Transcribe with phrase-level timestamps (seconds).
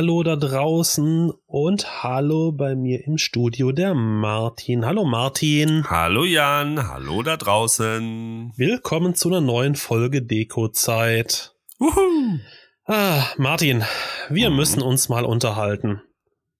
[0.00, 4.86] Hallo da draußen und hallo bei mir im Studio der Martin.
[4.86, 5.84] Hallo Martin.
[5.90, 8.50] Hallo Jan, hallo da draußen.
[8.56, 11.54] Willkommen zu einer neuen Folge Deko-Zeit.
[12.86, 13.84] Ah, Martin,
[14.30, 14.56] wir mhm.
[14.56, 16.00] müssen uns mal unterhalten.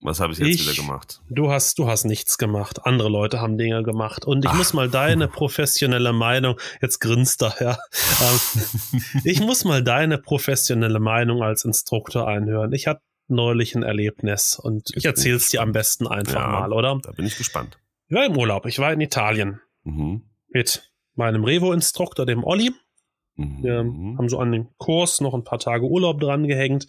[0.01, 1.21] Was habe ich jetzt ich, wieder gemacht?
[1.29, 2.85] Du hast, du hast nichts gemacht.
[2.85, 4.23] Andere Leute haben Dinge gemacht.
[4.23, 4.57] Und ich Ach.
[4.57, 7.77] muss mal deine professionelle Meinung, jetzt grinst er, ja.
[8.21, 12.71] Ähm, ich muss mal deine professionelle Meinung als Instruktor einhören.
[12.73, 16.47] Ich hatte neulich ein Erlebnis und ich, ich erzähle es dir am besten einfach ja,
[16.47, 16.99] mal, oder?
[17.01, 17.79] Da bin ich gespannt.
[18.07, 18.65] Ich war im Urlaub.
[18.65, 19.61] Ich war in Italien.
[19.83, 20.23] Mhm.
[20.49, 22.71] Mit meinem Revo-Instruktor, dem Olli.
[23.35, 24.17] Wir mhm.
[24.17, 26.87] haben so an den Kurs noch ein paar Tage Urlaub dran gehängt,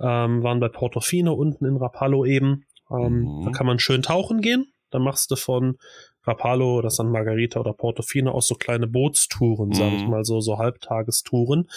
[0.00, 2.64] ähm, waren bei Portofino unten in Rapallo eben.
[2.90, 3.44] Ähm, mhm.
[3.44, 4.72] Da kann man schön tauchen gehen.
[4.90, 5.78] Dann machst du von
[6.24, 9.74] Rapallo oder San Margarita oder Portofino aus so kleine Bootstouren, mhm.
[9.74, 11.68] sage ich mal so, so Halbtagestouren.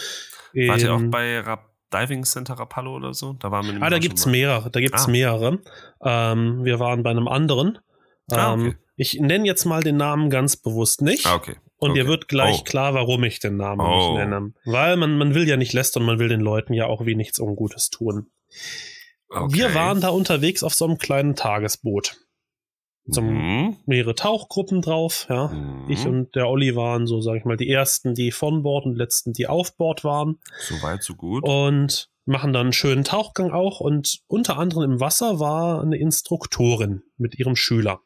[0.54, 3.34] Wart ihr auch bei Rap Diving Center Rapallo oder so?
[3.34, 4.70] Da waren wir Ah, da gibt's mehrere.
[4.70, 5.12] Da gibt's ah.
[5.12, 5.60] mehrere.
[6.04, 7.80] Ähm, wir waren bei einem anderen.
[8.32, 8.68] Ah, okay.
[8.68, 11.26] Ähm, ich nenne jetzt mal den Namen ganz bewusst nicht.
[11.26, 11.56] Ah, okay.
[11.78, 12.02] Und okay.
[12.02, 12.64] dir wird gleich oh.
[12.64, 14.14] klar, warum ich den Namen oh.
[14.14, 14.54] nicht nenne.
[14.66, 17.40] Weil man, man will ja nicht lästern, man will den Leuten ja auch wie nichts
[17.40, 18.28] Ungutes tun.
[19.30, 19.54] Okay.
[19.54, 22.18] Wir waren da unterwegs auf so einem kleinen Tagesboot.
[23.08, 23.78] So mhm.
[23.86, 25.50] mehrere Tauchgruppen drauf, ja.
[25.50, 25.90] Mhm.
[25.90, 28.96] Ich und der Olli waren so, sag ich mal, die ersten, die von Bord und
[28.96, 30.40] letzten, die auf Bord waren.
[30.60, 31.44] So weit, so gut.
[31.44, 37.04] Und machen dann einen schönen Tauchgang auch und unter anderem im Wasser war eine Instruktorin
[37.18, 38.02] mit ihrem Schüler.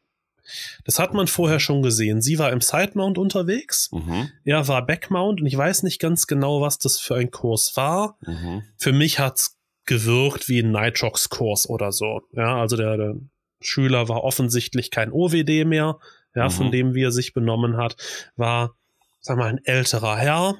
[0.83, 2.21] Das hat man vorher schon gesehen.
[2.21, 4.29] Sie war im Sidemount unterwegs, mhm.
[4.43, 8.17] er war Backmount und ich weiß nicht ganz genau, was das für ein Kurs war.
[8.25, 8.63] Mhm.
[8.77, 12.21] Für mich hat's gewirkt wie ein Nitrox-Kurs oder so.
[12.33, 13.15] Ja, also der, der,
[13.61, 15.99] Schüler war offensichtlich kein OWD mehr,
[16.35, 16.51] ja, mhm.
[16.51, 17.95] von dem wie er sich benommen hat,
[18.35, 18.75] war,
[19.19, 20.55] sag mal, ein älterer Herr,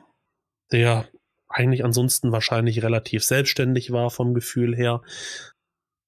[0.72, 1.08] der
[1.48, 5.02] eigentlich ansonsten wahrscheinlich relativ selbstständig war vom Gefühl her.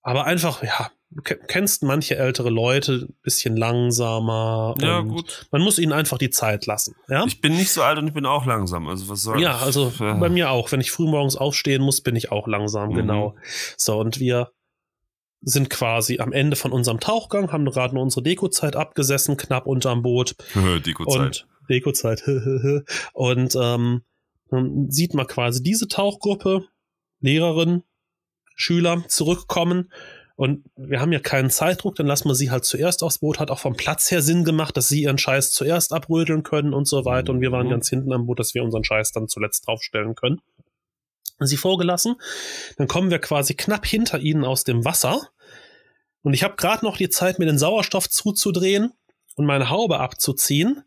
[0.03, 4.75] Aber einfach, ja, du kennst manche ältere Leute, bisschen langsamer.
[4.79, 5.47] Ja, gut.
[5.51, 6.95] Man muss ihnen einfach die Zeit lassen.
[7.09, 7.25] Ja?
[7.25, 8.87] Ich bin nicht so alt und ich bin auch langsam.
[8.87, 10.13] Also was soll Ja, also äh.
[10.15, 10.71] bei mir auch.
[10.71, 12.95] Wenn ich früh morgens aufstehen muss, bin ich auch langsam, mhm.
[12.95, 13.35] genau.
[13.77, 14.51] So, und wir
[15.41, 20.01] sind quasi am Ende von unserem Tauchgang, haben gerade nur unsere Dekozeit abgesessen, knapp unterm
[20.01, 20.35] Boot.
[20.55, 21.19] Dekozeit.
[21.19, 22.23] Und Dekozeit.
[23.13, 24.03] und ähm,
[24.49, 26.65] dann sieht man quasi diese Tauchgruppe,
[27.19, 27.83] Lehrerin,
[28.55, 29.89] Schüler zurückkommen
[30.41, 33.39] und wir haben ja keinen Zeitdruck, dann lassen wir sie halt zuerst aufs Boot.
[33.39, 36.87] Hat auch vom Platz her Sinn gemacht, dass sie ihren Scheiß zuerst abrödeln können und
[36.87, 37.31] so weiter.
[37.31, 37.71] Und wir waren mhm.
[37.71, 40.41] ganz hinten am Boot, dass wir unseren Scheiß dann zuletzt draufstellen können.
[41.47, 42.15] Sie vorgelassen.
[42.77, 45.29] Dann kommen wir quasi knapp hinter ihnen aus dem Wasser.
[46.23, 48.93] Und ich habe gerade noch die Zeit, mir den Sauerstoff zuzudrehen
[49.35, 50.83] und meine Haube abzuziehen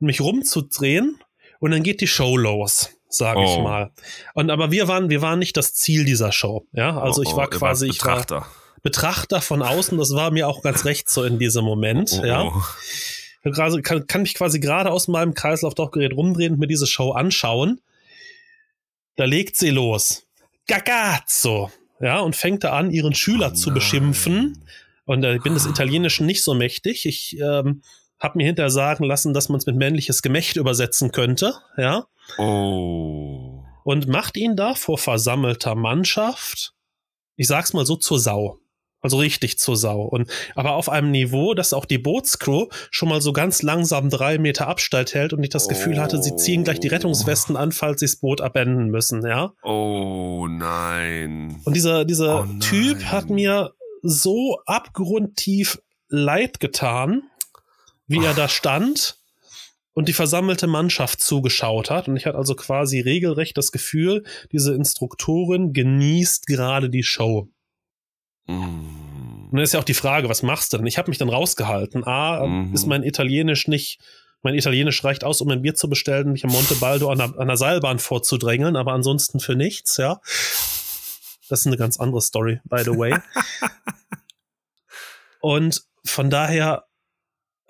[0.00, 1.18] und mich rumzudrehen.
[1.60, 3.44] Und dann geht die Show los sage oh.
[3.44, 3.90] ich mal.
[4.34, 6.66] Und aber wir waren, wir waren nicht das Ziel dieser Show.
[6.72, 8.48] Ja, also oh, ich war quasi, ich war,
[8.82, 12.52] Betrachter von außen, das war mir auch ganz recht so in diesem Moment, oh, ja.
[13.46, 17.80] Ich kann, kann mich quasi gerade aus meinem Kreislaufdochgerät rumdrehen und mir diese Show anschauen.
[19.16, 20.26] Da legt sie los.
[20.66, 21.70] Gagazzo.
[22.00, 24.64] Ja, und fängt da an, ihren Schüler oh, zu beschimpfen.
[25.04, 27.06] Und äh, ich bin des Italienischen nicht so mächtig.
[27.06, 27.82] Ich ähm,
[28.18, 31.54] habe mir hinterher sagen lassen, dass man es mit männliches Gemächt übersetzen könnte.
[31.76, 32.06] Ja.
[32.38, 33.62] Oh.
[33.84, 36.72] Und macht ihn da vor versammelter Mannschaft,
[37.36, 38.58] ich sag's mal so, zur Sau.
[39.04, 40.00] Also richtig zur Sau.
[40.00, 44.38] Und, aber auf einem Niveau, dass auch die Bootscrew schon mal so ganz langsam drei
[44.38, 48.00] Meter Abstand hält und nicht das Gefühl hatte, sie ziehen gleich die Rettungswesten an, falls
[48.00, 49.52] sie das Boot abenden müssen, ja.
[49.62, 51.60] Oh nein.
[51.64, 57.24] Und dieser, dieser oh Typ hat mir so abgrundtief leid getan,
[58.06, 58.28] wie Ach.
[58.28, 59.18] er da stand
[59.92, 62.08] und die versammelte Mannschaft zugeschaut hat.
[62.08, 67.50] Und ich hatte also quasi regelrecht das Gefühl, diese Instruktorin genießt gerade die Show.
[68.46, 69.04] Mm.
[69.54, 70.86] Und dann ist ja auch die Frage, was machst du denn?
[70.86, 72.04] Ich habe mich dann rausgehalten.
[72.04, 72.74] A, mhm.
[72.74, 74.00] ist mein Italienisch nicht,
[74.42, 77.38] mein Italienisch reicht aus, um ein Bier zu bestellen, mich am Monte Baldo an der,
[77.38, 80.20] an der Seilbahn vorzudrängeln, aber ansonsten für nichts, ja.
[81.48, 83.16] Das ist eine ganz andere Story, by the way.
[85.40, 86.86] Und von daher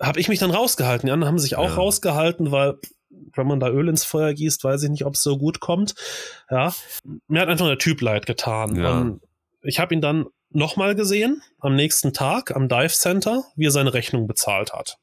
[0.01, 1.07] habe ich mich dann rausgehalten.
[1.07, 1.75] Die anderen haben sich auch ja.
[1.75, 2.75] rausgehalten, weil
[3.09, 5.95] wenn man da Öl ins Feuer gießt, weiß ich nicht, ob es so gut kommt.
[6.49, 6.73] Ja,
[7.27, 8.75] mir hat einfach der Typ leid getan.
[8.75, 9.11] Ja.
[9.61, 10.25] Ich habe ihn dann
[10.55, 14.97] nochmal gesehen, am nächsten Tag am Dive Center, wie er seine Rechnung bezahlt hat.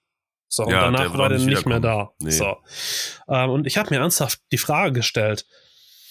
[0.48, 2.10] So, ja, und danach war er nicht mehr da.
[2.18, 2.30] Nee.
[2.30, 2.56] So.
[3.28, 5.46] Ähm, und ich habe mir ernsthaft die Frage gestellt,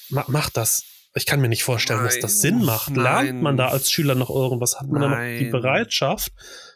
[0.10, 0.84] ma macht das,
[1.14, 2.92] ich kann mir nicht vorstellen, nein, dass das Sinn macht.
[2.92, 3.26] Nein.
[3.26, 4.80] Lernt man da als Schüler noch irgendwas?
[4.80, 5.12] Hat man nein.
[5.12, 6.34] da noch die Bereitschaft,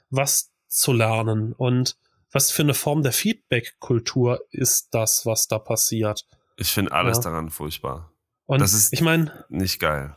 [0.09, 1.53] was zu lernen?
[1.53, 1.95] Und
[2.31, 6.25] was für eine Form der Feedback-Kultur ist das, was da passiert?
[6.57, 7.23] Ich finde alles ja.
[7.23, 8.11] daran furchtbar.
[8.45, 10.15] Und das ist ich meine, nicht geil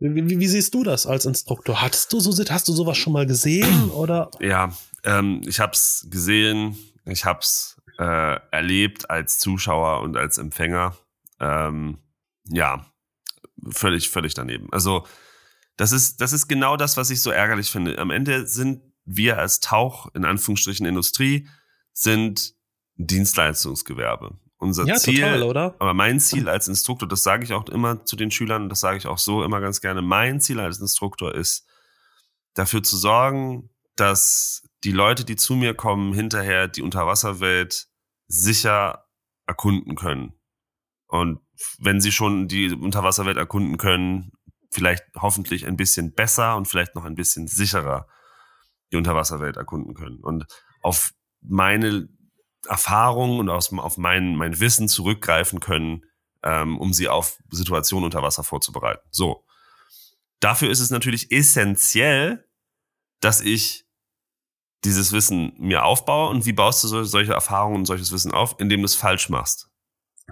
[0.00, 1.82] Wie, wie, siehst du das als Instruktor?
[1.82, 4.30] Hattest du so, hast du sowas schon mal gesehen oder?
[4.40, 4.72] Ja,
[5.02, 10.96] ähm, ich habe es gesehen, ich habe es äh, erlebt als Zuschauer und als Empfänger.
[11.40, 11.98] Ähm,
[12.48, 12.86] ja,
[13.70, 14.68] völlig, völlig daneben.
[14.72, 15.04] Also
[15.76, 17.98] das ist, das ist genau das, was ich so ärgerlich finde.
[17.98, 21.48] Am Ende sind wir als Tauch, in Anführungsstrichen Industrie,
[21.92, 22.54] sind
[22.96, 24.36] Dienstleistungsgewerbe.
[24.58, 25.76] Unser ja, Ziel, total, oder?
[25.78, 28.98] aber mein Ziel als Instruktor, das sage ich auch immer zu den Schülern, das sage
[28.98, 31.64] ich auch so immer ganz gerne, mein Ziel als Instruktor ist,
[32.54, 37.86] dafür zu sorgen, dass die Leute, die zu mir kommen, hinterher die Unterwasserwelt
[38.26, 39.06] sicher
[39.46, 40.34] erkunden können.
[41.06, 41.40] Und
[41.78, 44.32] wenn sie schon die Unterwasserwelt erkunden können,
[44.70, 48.06] vielleicht hoffentlich ein bisschen besser und vielleicht noch ein bisschen sicherer
[48.92, 50.18] die Unterwasserwelt erkunden können.
[50.18, 50.46] Und
[50.82, 52.08] auf meine
[52.68, 56.04] Erfahrungen und aus, auf mein, mein Wissen zurückgreifen können,
[56.42, 59.06] ähm, um sie auf Situationen unter Wasser vorzubereiten.
[59.10, 59.44] So.
[60.40, 62.44] Dafür ist es natürlich essentiell,
[63.20, 63.86] dass ich
[64.84, 66.30] dieses Wissen mir aufbaue.
[66.30, 68.56] Und wie baust du solche Erfahrungen und solches Wissen auf?
[68.58, 69.68] Indem du es falsch machst.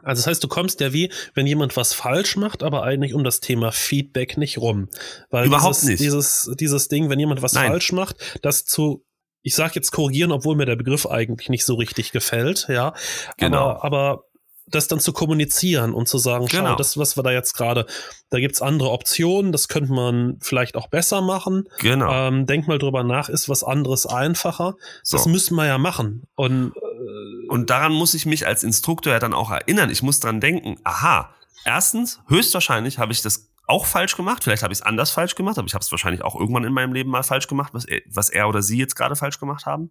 [0.02, 3.24] Also das heißt, du kommst ja wie, wenn jemand was falsch macht, aber eigentlich um
[3.24, 4.88] das Thema Feedback nicht rum.
[5.30, 6.00] Weil Überhaupt dieses, nicht.
[6.00, 7.70] Dieses, dieses Ding, wenn jemand was Nein.
[7.70, 9.05] falsch macht, das zu
[9.46, 12.94] ich sage jetzt korrigieren, obwohl mir der Begriff eigentlich nicht so richtig gefällt, ja.
[13.36, 13.70] Genau.
[13.70, 14.24] Aber, aber
[14.66, 16.74] das dann zu kommunizieren und zu sagen, schau, genau.
[16.74, 17.86] das, was wir da jetzt gerade,
[18.30, 21.68] da gibt's andere Optionen, das könnte man vielleicht auch besser machen.
[21.78, 22.12] Genau.
[22.12, 24.74] Ähm, denk mal drüber nach, ist was anderes einfacher.
[25.04, 25.16] So.
[25.16, 26.24] Das müssen wir ja machen.
[26.34, 29.90] Und, äh, und daran muss ich mich als Instruktor ja dann auch erinnern.
[29.90, 31.30] Ich muss dran denken, aha,
[31.64, 34.44] erstens, höchstwahrscheinlich habe ich das auch falsch gemacht.
[34.44, 36.72] Vielleicht habe ich es anders falsch gemacht, aber ich habe es wahrscheinlich auch irgendwann in
[36.72, 39.66] meinem Leben mal falsch gemacht, was er, was er oder sie jetzt gerade falsch gemacht
[39.66, 39.90] haben.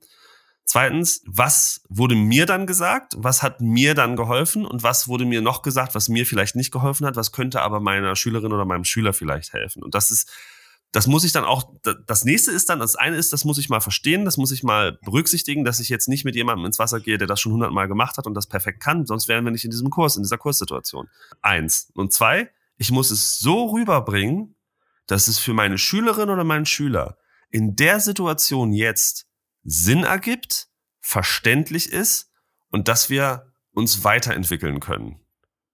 [0.65, 3.13] Zweitens, was wurde mir dann gesagt?
[3.17, 4.65] Was hat mir dann geholfen?
[4.65, 7.15] Und was wurde mir noch gesagt, was mir vielleicht nicht geholfen hat?
[7.15, 9.83] Was könnte aber meiner Schülerin oder meinem Schüler vielleicht helfen?
[9.83, 10.31] Und das ist,
[10.91, 11.71] das muss ich dann auch,
[12.07, 14.63] das nächste ist dann, das eine ist, das muss ich mal verstehen, das muss ich
[14.63, 17.87] mal berücksichtigen, dass ich jetzt nicht mit jemandem ins Wasser gehe, der das schon hundertmal
[17.87, 20.37] gemacht hat und das perfekt kann, sonst wären wir nicht in diesem Kurs, in dieser
[20.37, 21.09] Kurssituation.
[21.41, 21.91] Eins.
[21.93, 24.55] Und zwei, ich muss es so rüberbringen,
[25.07, 27.17] dass es für meine Schülerin oder meinen Schüler
[27.49, 29.27] in der Situation jetzt
[29.63, 30.67] Sinn ergibt,
[30.99, 32.31] verständlich ist
[32.69, 35.19] und dass wir uns weiterentwickeln können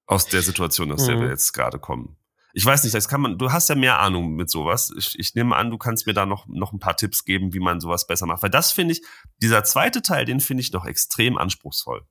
[0.06, 1.22] aus der Situation, aus der mhm.
[1.22, 2.18] wir jetzt gerade kommen.
[2.54, 4.92] Ich weiß nicht, das kann man, du hast ja mehr Ahnung mit sowas.
[4.98, 7.60] Ich, ich nehme an, du kannst mir da noch, noch ein paar Tipps geben, wie
[7.60, 8.44] man sowas besser macht.
[8.44, 9.02] Weil das finde ich,
[9.42, 12.06] dieser zweite Teil, den finde ich noch extrem anspruchsvoll.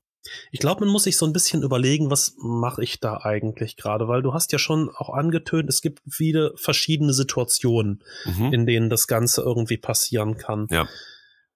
[0.50, 4.08] Ich glaube, man muss sich so ein bisschen überlegen, was mache ich da eigentlich gerade,
[4.08, 8.52] weil du hast ja schon auch angetönt, es gibt viele verschiedene Situationen, mhm.
[8.52, 10.66] in denen das Ganze irgendwie passieren kann.
[10.70, 10.88] Ja.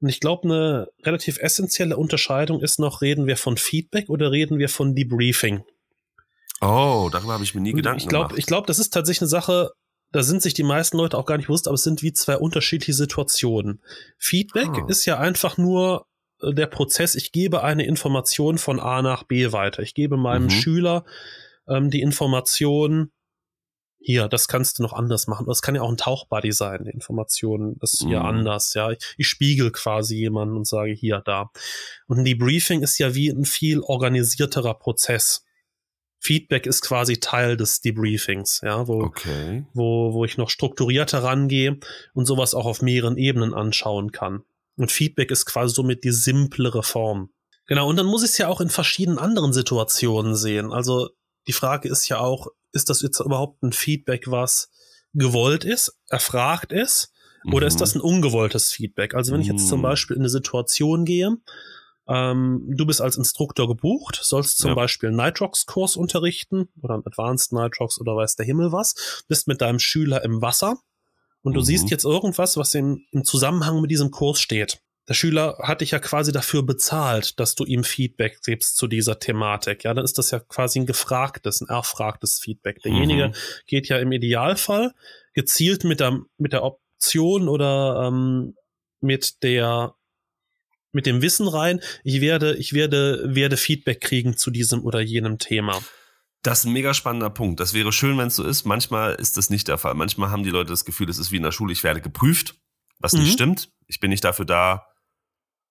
[0.00, 4.58] Und ich glaube, eine relativ essentielle Unterscheidung ist noch, reden wir von Feedback oder reden
[4.58, 5.64] wir von Debriefing?
[6.60, 8.38] Oh, darüber habe ich mir nie Gedanken ich glaub, gemacht.
[8.38, 9.70] Ich glaube, das ist tatsächlich eine Sache,
[10.12, 12.36] da sind sich die meisten Leute auch gar nicht bewusst, aber es sind wie zwei
[12.36, 13.82] unterschiedliche Situationen.
[14.18, 14.86] Feedback oh.
[14.86, 16.06] ist ja einfach nur
[16.52, 19.82] der Prozess, ich gebe eine Information von A nach B weiter.
[19.82, 20.50] Ich gebe meinem mhm.
[20.50, 21.04] Schüler
[21.68, 23.10] ähm, die Information,
[23.98, 25.46] hier, das kannst du noch anders machen.
[25.46, 28.26] Das kann ja auch ein Tauchbuddy sein, die Information, das ist hier mhm.
[28.26, 28.90] anders, ja.
[28.90, 31.50] Ich, ich spiegel quasi jemanden und sage hier, da.
[32.06, 35.44] Und ein Debriefing ist ja wie ein viel organisierterer Prozess.
[36.20, 39.64] Feedback ist quasi Teil des Debriefings, ja, wo, okay.
[39.72, 41.78] wo, wo ich noch strukturierter rangehe
[42.12, 44.42] und sowas auch auf mehreren Ebenen anschauen kann.
[44.76, 47.30] Und Feedback ist quasi somit die simplere Form.
[47.66, 50.72] Genau, und dann muss ich es ja auch in verschiedenen anderen Situationen sehen.
[50.72, 51.10] Also
[51.46, 54.70] die Frage ist ja auch, ist das jetzt überhaupt ein Feedback, was
[55.14, 57.12] gewollt ist, erfragt ist,
[57.46, 57.68] oder mhm.
[57.68, 59.14] ist das ein ungewolltes Feedback?
[59.14, 59.84] Also wenn ich jetzt zum mhm.
[59.84, 61.36] Beispiel in eine Situation gehe,
[62.06, 64.74] ähm, du bist als Instruktor gebucht, sollst zum ja.
[64.74, 69.60] Beispiel einen Nitrox-Kurs unterrichten oder einen Advanced Nitrox oder weiß der Himmel was, bist mit
[69.60, 70.78] deinem Schüler im Wasser
[71.44, 71.64] und du mhm.
[71.64, 74.80] siehst jetzt irgendwas, was im, im Zusammenhang mit diesem Kurs steht.
[75.06, 79.18] Der Schüler hat dich ja quasi dafür bezahlt, dass du ihm Feedback gibst zu dieser
[79.18, 79.84] Thematik.
[79.84, 82.80] Ja, dann ist das ja quasi ein gefragtes, ein erfragtes Feedback.
[82.80, 83.34] Derjenige mhm.
[83.66, 84.94] geht ja im Idealfall
[85.34, 88.54] gezielt mit der, mit der Option oder ähm,
[89.00, 89.94] mit der
[90.92, 95.38] mit dem Wissen rein, ich werde, ich werde, werde Feedback kriegen zu diesem oder jenem
[95.38, 95.82] Thema.
[96.44, 97.58] Das ist ein mega spannender Punkt.
[97.58, 98.66] Das wäre schön, wenn es so ist.
[98.66, 99.94] Manchmal ist das nicht der Fall.
[99.94, 102.56] Manchmal haben die Leute das Gefühl, es ist wie in der Schule, ich werde geprüft,
[102.98, 103.20] was mhm.
[103.20, 103.70] nicht stimmt.
[103.86, 104.86] Ich bin nicht dafür da,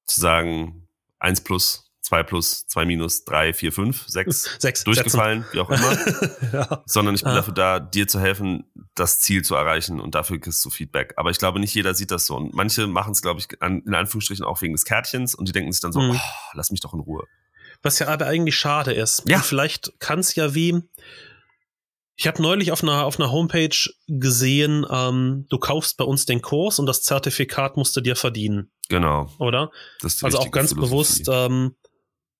[0.05, 0.87] zu sagen,
[1.19, 5.53] eins plus, zwei plus, zwei minus, drei, vier, fünf, sechs, sechs durchgefallen, Sätzen.
[5.53, 6.53] wie auch immer.
[6.53, 6.83] ja.
[6.87, 7.35] Sondern ich bin ah.
[7.35, 8.63] dafür da, dir zu helfen,
[8.95, 11.13] das Ziel zu erreichen und dafür kriegst du Feedback.
[11.17, 12.35] Aber ich glaube, nicht jeder sieht das so.
[12.35, 15.71] Und manche machen es, glaube ich, in Anführungsstrichen auch wegen des Kärtchens und die denken
[15.71, 16.15] sich dann so, mhm.
[16.15, 17.27] oh, lass mich doch in Ruhe.
[17.83, 19.23] Was ja aber eigentlich schade ist.
[19.27, 19.37] Ja.
[19.37, 20.81] Und vielleicht kann es ja wie,
[22.15, 23.75] Ich habe neulich auf einer, auf einer Homepage
[24.07, 28.71] gesehen, ähm, du kaufst bei uns den Kurs und das Zertifikat musst du dir verdienen.
[28.89, 29.29] Genau.
[29.37, 29.69] Oder?
[30.01, 30.75] also auch ganz Philosophie.
[30.75, 31.75] bewusst, ähm,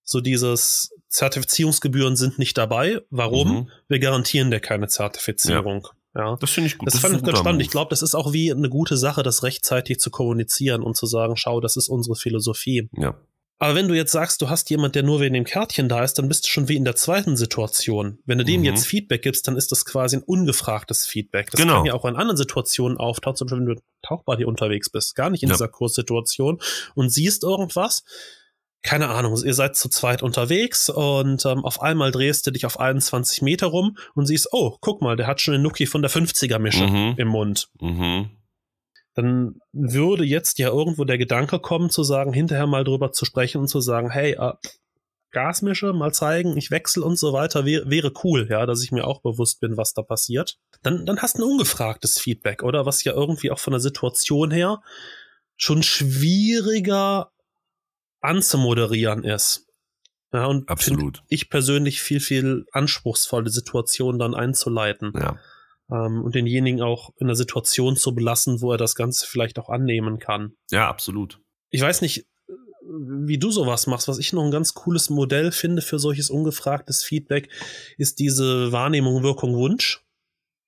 [0.03, 3.01] so dieses Zertifizierungsgebühren sind nicht dabei.
[3.09, 3.53] Warum?
[3.53, 3.69] Mhm.
[3.87, 5.87] Wir garantieren dir keine Zertifizierung.
[6.15, 6.31] Ja.
[6.31, 6.37] ja.
[6.39, 6.87] Das finde ich gut.
[6.87, 7.59] Das, das fand ich ganz spannend.
[7.59, 7.63] Move.
[7.63, 11.05] Ich glaube, das ist auch wie eine gute Sache, das rechtzeitig zu kommunizieren und zu
[11.05, 12.89] sagen, schau, das ist unsere Philosophie.
[12.93, 13.15] Ja.
[13.63, 16.15] Aber wenn du jetzt sagst, du hast jemand, der nur wegen dem Kärtchen da ist,
[16.15, 18.19] dann bist du schon wie in der zweiten Situation.
[18.25, 18.65] Wenn du dem mhm.
[18.65, 21.49] jetzt Feedback gibst, dann ist das quasi ein ungefragtes Feedback.
[21.49, 21.77] Das genau.
[21.77, 25.15] kann ja auch in anderen Situationen auftauchen, zum Beispiel wenn du tauchbar hier unterwegs bist,
[25.15, 25.55] gar nicht in ja.
[25.55, 26.59] dieser Kurssituation
[26.93, 28.03] und siehst irgendwas.
[28.81, 32.81] Keine Ahnung, ihr seid zu zweit unterwegs und ähm, auf einmal drehst du dich auf
[32.81, 36.11] 21 Meter rum und siehst, oh, guck mal, der hat schon den Nuki von der
[36.11, 37.13] 50er-Mische mhm.
[37.15, 37.69] im Mund.
[37.79, 38.29] Mhm
[39.13, 43.61] dann würde jetzt ja irgendwo der Gedanke kommen, zu sagen, hinterher mal drüber zu sprechen
[43.61, 44.53] und zu sagen, hey, äh,
[45.31, 49.05] Gasmische, mal zeigen, ich wechsle und so weiter, wär, wäre cool, ja, dass ich mir
[49.05, 50.57] auch bewusst bin, was da passiert.
[50.83, 52.85] Dann, dann hast du ein ungefragtes Feedback, oder?
[52.85, 54.81] Was ja irgendwie auch von der Situation her
[55.57, 57.31] schon schwieriger
[58.21, 59.67] anzumoderieren ist.
[60.31, 61.23] Ja, und Absolut.
[61.27, 65.13] ich persönlich viel, viel anspruchsvolle Situationen dann einzuleiten.
[65.15, 65.39] Ja
[65.91, 69.69] ähm, und denjenigen auch in einer Situation zu belassen, wo er das Ganze vielleicht auch
[69.69, 70.53] annehmen kann.
[70.71, 71.39] Ja, absolut.
[71.69, 72.27] Ich weiß nicht,
[72.85, 74.07] wie du sowas machst.
[74.07, 77.49] Was ich noch ein ganz cooles Modell finde für solches ungefragtes Feedback,
[77.97, 80.03] ist diese Wahrnehmung, Wirkung, Wunsch.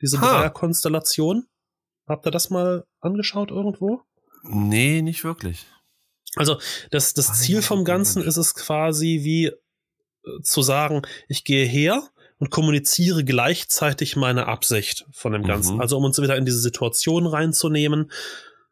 [0.01, 1.48] Diese Dreierkonstellation.
[2.07, 4.01] Habt ihr das mal angeschaut irgendwo?
[4.43, 5.65] Nee, nicht wirklich.
[6.36, 6.60] Also
[6.91, 12.10] das, das Ziel vom Ganzen ist es quasi wie äh, zu sagen, ich gehe her
[12.38, 15.75] und kommuniziere gleichzeitig meine Absicht von dem Ganzen.
[15.75, 15.82] Mhm.
[15.82, 18.12] Also um uns wieder in diese Situation reinzunehmen.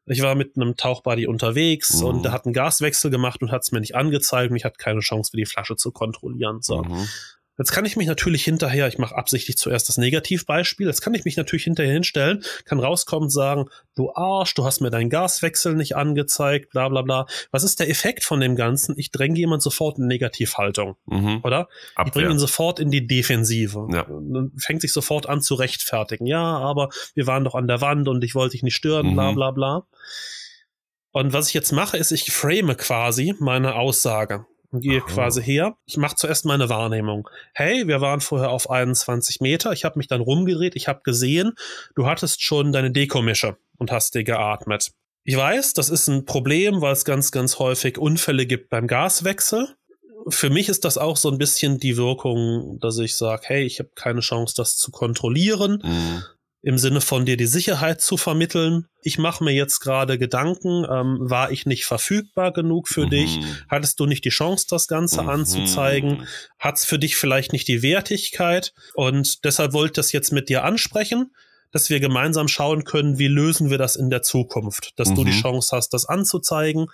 [0.05, 2.08] Ich war mit einem Tauchbuddy unterwegs mhm.
[2.08, 4.77] und der hat einen Gaswechsel gemacht und hat es mir nicht angezeigt und ich hatte
[4.77, 6.62] keine Chance, für die Flasche zu kontrollieren.
[6.62, 6.84] So.
[6.84, 7.08] Mhm.
[7.57, 11.24] Jetzt kann ich mich natürlich hinterher, ich mache absichtlich zuerst das Negativbeispiel, jetzt kann ich
[11.24, 15.75] mich natürlich hinterher hinstellen, kann rauskommen und sagen, du Arsch, du hast mir deinen Gaswechsel
[15.75, 17.27] nicht angezeigt, bla bla bla.
[17.51, 18.98] Was ist der Effekt von dem Ganzen?
[18.98, 21.41] Ich dränge jemand sofort in Negativhaltung, mhm.
[21.43, 21.67] oder?
[21.95, 22.07] Abwehr.
[22.07, 23.88] Ich bringe ihn sofort in die Defensive.
[23.91, 24.07] Ja.
[24.57, 26.25] Fängt sich sofort an zu rechtfertigen.
[26.25, 29.13] Ja, aber wir waren doch an der Wand und ich wollte dich nicht stören, mhm.
[29.13, 29.88] bla bla bla.
[31.12, 35.07] Und was ich jetzt mache, ist, ich frame quasi meine Aussage und gehe Aha.
[35.07, 35.77] quasi her.
[35.85, 37.29] Ich mache zuerst meine Wahrnehmung.
[37.53, 39.71] Hey, wir waren vorher auf 21 Meter.
[39.71, 40.75] Ich habe mich dann rumgedreht.
[40.75, 41.53] Ich habe gesehen,
[41.95, 44.91] du hattest schon deine Dekomische und hast dir geatmet.
[45.23, 49.69] Ich weiß, das ist ein Problem, weil es ganz, ganz häufig Unfälle gibt beim Gaswechsel.
[50.27, 53.79] Für mich ist das auch so ein bisschen die Wirkung, dass ich sage, hey, ich
[53.79, 55.81] habe keine Chance, das zu kontrollieren.
[55.83, 56.23] Mhm
[56.63, 58.88] im Sinne von dir die Sicherheit zu vermitteln.
[59.01, 63.10] Ich mache mir jetzt gerade Gedanken, ähm, war ich nicht verfügbar genug für mhm.
[63.10, 63.39] dich?
[63.70, 65.29] Hattest du nicht die Chance, das Ganze mhm.
[65.29, 66.25] anzuzeigen?
[66.58, 68.74] Hat es für dich vielleicht nicht die Wertigkeit?
[68.93, 71.36] Und deshalb wollte ich das jetzt mit dir ansprechen,
[71.72, 75.15] dass wir gemeinsam schauen können, wie lösen wir das in der Zukunft, dass mhm.
[75.15, 75.41] du die mhm.
[75.41, 76.88] Chance hast, das anzuzeigen.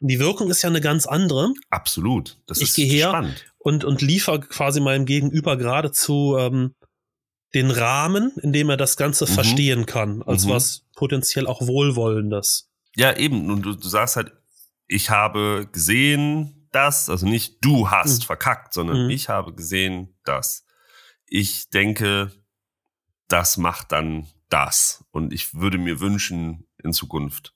[0.00, 1.54] Die Wirkung ist ja eine ganz andere.
[1.70, 2.36] Absolut.
[2.46, 3.46] Das ich ist gehe her spannend.
[3.56, 6.74] Und, und liefere quasi meinem Gegenüber geradezu ähm,
[7.54, 9.34] den Rahmen, in dem er das Ganze mhm.
[9.34, 10.50] verstehen kann, als mhm.
[10.50, 12.70] was potenziell auch Wohlwollendes.
[12.94, 13.50] Ja, eben.
[13.50, 14.32] Und du, du sagst halt,
[14.88, 18.26] ich habe gesehen, dass, also nicht du hast mhm.
[18.26, 19.10] verkackt, sondern mhm.
[19.10, 20.64] ich habe gesehen, dass.
[21.28, 22.30] Ich denke,
[23.26, 25.04] das macht dann das.
[25.10, 27.54] Und ich würde mir wünschen in Zukunft,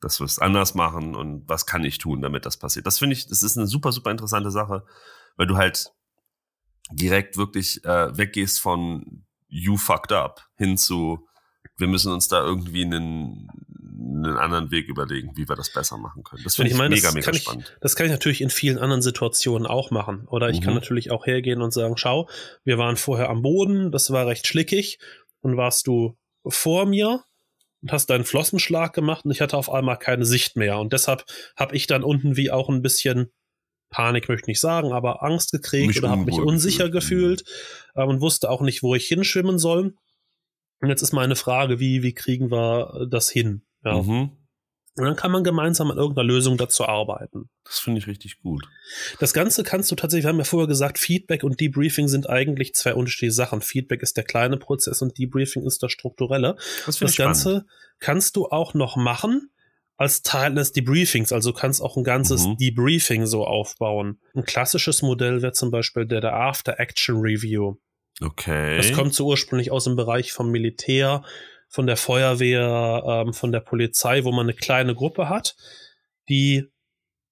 [0.00, 2.86] dass wir es anders machen und was kann ich tun, damit das passiert.
[2.86, 4.84] Das finde ich, das ist eine super, super interessante Sache,
[5.36, 5.92] weil du halt
[6.90, 11.26] direkt wirklich äh, weggehst von you fucked up hin zu
[11.78, 13.48] wir müssen uns da irgendwie einen,
[13.80, 16.42] einen anderen Weg überlegen, wie wir das besser machen können.
[16.44, 17.72] Das finde ich, ich meine, mega, mega spannend.
[17.74, 20.26] Ich, das kann ich natürlich in vielen anderen Situationen auch machen.
[20.28, 20.64] Oder ich mhm.
[20.64, 22.28] kann natürlich auch hergehen und sagen, schau,
[22.64, 24.98] wir waren vorher am Boden, das war recht schlickig
[25.40, 26.16] und warst du
[26.46, 27.24] vor mir
[27.82, 30.78] und hast deinen Flossenschlag gemacht und ich hatte auf einmal keine Sicht mehr.
[30.78, 31.24] Und deshalb
[31.56, 33.32] habe ich dann unten wie auch ein bisschen
[33.90, 37.44] Panik möchte ich nicht sagen, aber Angst gekriegt mich oder habe mich unsicher gefühlt,
[37.94, 39.94] äh, und wusste auch nicht, wo ich hinschwimmen soll.
[40.80, 43.62] Und jetzt ist meine Frage, wie, wie kriegen wir das hin?
[43.84, 44.02] Ja.
[44.02, 44.32] Mhm.
[44.98, 47.50] Und dann kann man gemeinsam an irgendeiner Lösung dazu arbeiten.
[47.64, 48.66] Das finde ich richtig gut.
[49.18, 52.74] Das Ganze kannst du tatsächlich, wir haben ja vorher gesagt, Feedback und Debriefing sind eigentlich
[52.74, 53.60] zwei unterschiedliche Sachen.
[53.60, 56.56] Feedback ist der kleine Prozess und Debriefing ist das strukturelle.
[56.86, 57.66] Das, das Ganze
[57.98, 59.50] kannst du auch noch machen,
[59.96, 61.32] als Teil des Debriefings.
[61.32, 62.56] Also du kannst auch ein ganzes mhm.
[62.58, 64.20] Debriefing so aufbauen.
[64.34, 67.76] Ein klassisches Modell wäre zum Beispiel der, der After-Action Review.
[68.20, 68.76] Okay.
[68.76, 71.22] Das kommt so ursprünglich aus dem Bereich vom Militär,
[71.68, 75.56] von der Feuerwehr, ähm, von der Polizei, wo man eine kleine Gruppe hat,
[76.28, 76.66] die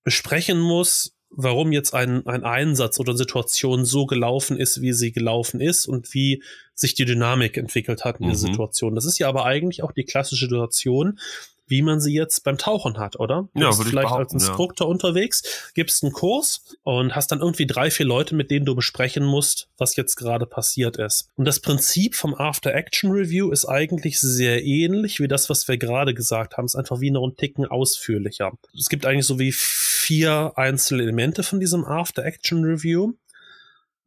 [0.02, 5.12] besprechen muss, warum jetzt ein, ein Einsatz oder eine Situation so gelaufen ist, wie sie
[5.12, 6.42] gelaufen ist und wie
[6.75, 8.30] sich die Dynamik entwickelt hat in mhm.
[8.30, 8.94] der Situation.
[8.94, 11.18] Das ist ja aber eigentlich auch die klassische Situation,
[11.66, 13.49] wie man sie jetzt beim Tauchen hat, oder?
[13.54, 14.90] Du ja, bist vielleicht als Instruktor ja.
[14.90, 19.25] unterwegs, gibst einen Kurs und hast dann irgendwie drei, vier Leute, mit denen du besprechen
[19.25, 21.30] musst, was jetzt gerade passiert ist.
[21.37, 26.56] Und das Prinzip vom After-Action-Review ist eigentlich sehr ähnlich wie das, was wir gerade gesagt
[26.56, 26.66] haben.
[26.66, 28.52] Es ist einfach wie noch ein Ticken ausführlicher.
[28.78, 33.14] Es gibt eigentlich so wie vier einzelne Elemente von diesem After-Action-Review.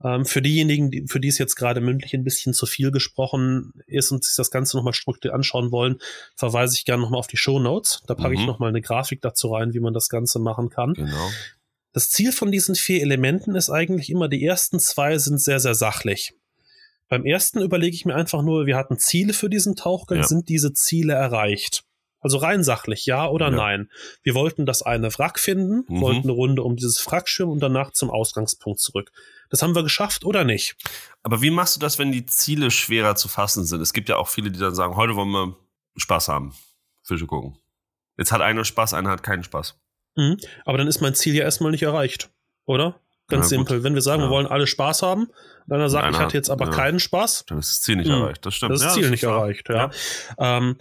[0.03, 3.73] Ähm, für diejenigen, die, für die es jetzt gerade mündlich ein bisschen zu viel gesprochen
[3.87, 5.97] ist und sich das Ganze nochmal strukturiert anschauen wollen,
[6.35, 8.03] verweise ich gerne nochmal auf die Show Notes.
[8.05, 8.41] Da packe mhm.
[8.41, 10.93] ich nochmal eine Grafik dazu rein, wie man das Ganze machen kann.
[10.93, 11.29] Genau.
[11.93, 15.73] Das Ziel von diesen vier Elementen ist eigentlich immer, die ersten zwei sind sehr, sehr
[15.73, 16.33] sachlich.
[17.09, 20.27] Beim ersten überlege ich mir einfach nur, wir hatten Ziele für diesen Tauchgang, ja.
[20.27, 21.86] sind diese Ziele erreicht?
[22.19, 23.55] Also rein sachlich, ja oder ja.
[23.55, 23.91] nein.
[24.23, 26.01] Wir wollten das eine Wrack finden, mhm.
[26.01, 29.11] wollten eine Runde um dieses Wrack schwimmen und danach zum Ausgangspunkt zurück.
[29.49, 30.75] Das haben wir geschafft oder nicht?
[31.23, 33.81] Aber wie machst du das, wenn die Ziele schwerer zu fassen sind?
[33.81, 35.55] Es gibt ja auch viele, die dann sagen, heute wollen wir
[35.95, 36.53] Spaß haben,
[37.03, 37.57] Fische gucken.
[38.17, 39.77] Jetzt hat einer Spaß, einer hat keinen Spaß.
[40.15, 40.37] Mhm.
[40.65, 42.29] Aber dann ist mein Ziel ja erstmal nicht erreicht,
[42.65, 42.99] oder?
[43.27, 43.83] Ganz ja, simpel.
[43.83, 44.27] Wenn wir sagen, ja.
[44.27, 45.27] wir wollen alle Spaß haben,
[45.67, 47.45] dann er sagt, einer, ich hatte jetzt aber keinen Spaß.
[47.47, 48.15] Dann ist das Ziel nicht mhm.
[48.15, 48.45] erreicht.
[48.45, 48.71] Das stimmt.
[48.71, 49.91] Das ist das Ziel nicht erreicht, ja.
[50.39, 50.77] Ähm,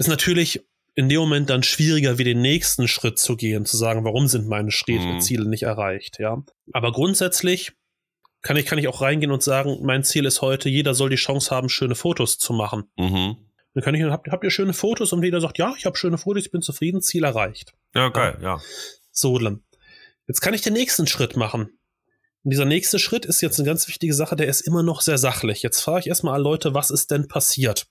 [0.00, 4.02] ist natürlich in dem Moment dann schwieriger, wie den nächsten Schritt zu gehen, zu sagen,
[4.02, 5.20] warum sind meine mhm.
[5.20, 6.42] Ziele nicht erreicht, ja.
[6.72, 7.72] Aber grundsätzlich
[8.40, 11.16] kann ich, kann ich auch reingehen und sagen, mein Ziel ist heute, jeder soll die
[11.16, 12.84] Chance haben, schöne Fotos zu machen.
[12.96, 13.36] Mhm.
[13.74, 15.12] Dann kann ich, habt, habt ihr schöne Fotos?
[15.12, 17.74] Und jeder sagt, ja, ich habe schöne Fotos, ich bin zufrieden, Ziel erreicht.
[17.94, 18.56] Ja, geil, ja.
[18.56, 18.60] ja.
[19.12, 19.38] So,
[20.26, 21.78] jetzt kann ich den nächsten Schritt machen.
[22.42, 25.18] Und dieser nächste Schritt ist jetzt eine ganz wichtige Sache, der ist immer noch sehr
[25.18, 25.62] sachlich.
[25.62, 27.86] Jetzt frage ich erstmal alle Leute, was ist denn passiert?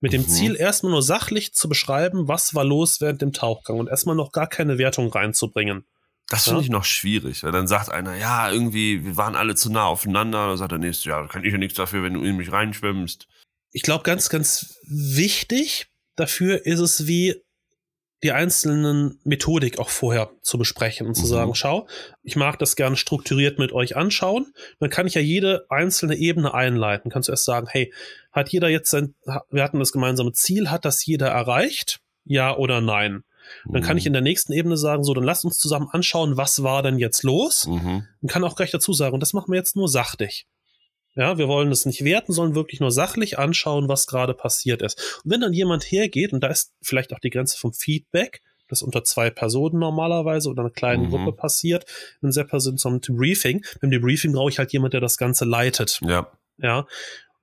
[0.00, 0.28] Mit dem mhm.
[0.28, 4.30] Ziel, erstmal nur sachlich zu beschreiben, was war los während dem Tauchgang und erstmal noch
[4.30, 5.86] gar keine Wertung reinzubringen.
[6.28, 6.64] Das finde ja?
[6.64, 10.48] ich noch schwierig, weil dann sagt einer, ja, irgendwie, wir waren alle zu nah aufeinander.
[10.48, 12.50] Dann sagt der nächste, ja, da kann ich ja nichts dafür, wenn du in mich
[12.50, 13.28] reinschwimmst.
[13.72, 17.42] Ich glaube, ganz, ganz wichtig dafür ist es, wie
[18.22, 21.28] die einzelnen Methodik auch vorher zu besprechen und zu mhm.
[21.28, 21.86] sagen, schau,
[22.22, 24.52] ich mag das gerne strukturiert mit euch anschauen.
[24.80, 27.10] Dann kann ich ja jede einzelne Ebene einleiten.
[27.10, 27.92] Kannst du erst sagen, hey,
[28.36, 29.14] hat jeder jetzt sein,
[29.50, 32.00] wir hatten das gemeinsame Ziel, hat das jeder erreicht?
[32.24, 33.24] Ja oder nein?
[33.64, 34.08] Dann kann ich mhm.
[34.08, 37.22] in der nächsten Ebene sagen, so, dann lasst uns zusammen anschauen, was war denn jetzt
[37.22, 37.66] los?
[37.66, 38.06] Mhm.
[38.20, 40.46] Und kann auch gleich dazu sagen, und das machen wir jetzt nur sachtig.
[41.14, 45.20] Ja, wir wollen es nicht werten, sondern wirklich nur sachlich anschauen, was gerade passiert ist.
[45.24, 48.82] Und wenn dann jemand hergeht, und da ist vielleicht auch die Grenze vom Feedback, das
[48.82, 51.10] unter zwei Personen normalerweise oder einer kleinen mhm.
[51.10, 51.86] Gruppe passiert,
[52.22, 53.64] ein sehr persönliches Debriefing.
[53.80, 56.00] Beim Debriefing brauche ich halt jemand, der das Ganze leitet.
[56.02, 56.30] Ja.
[56.58, 56.86] Ja.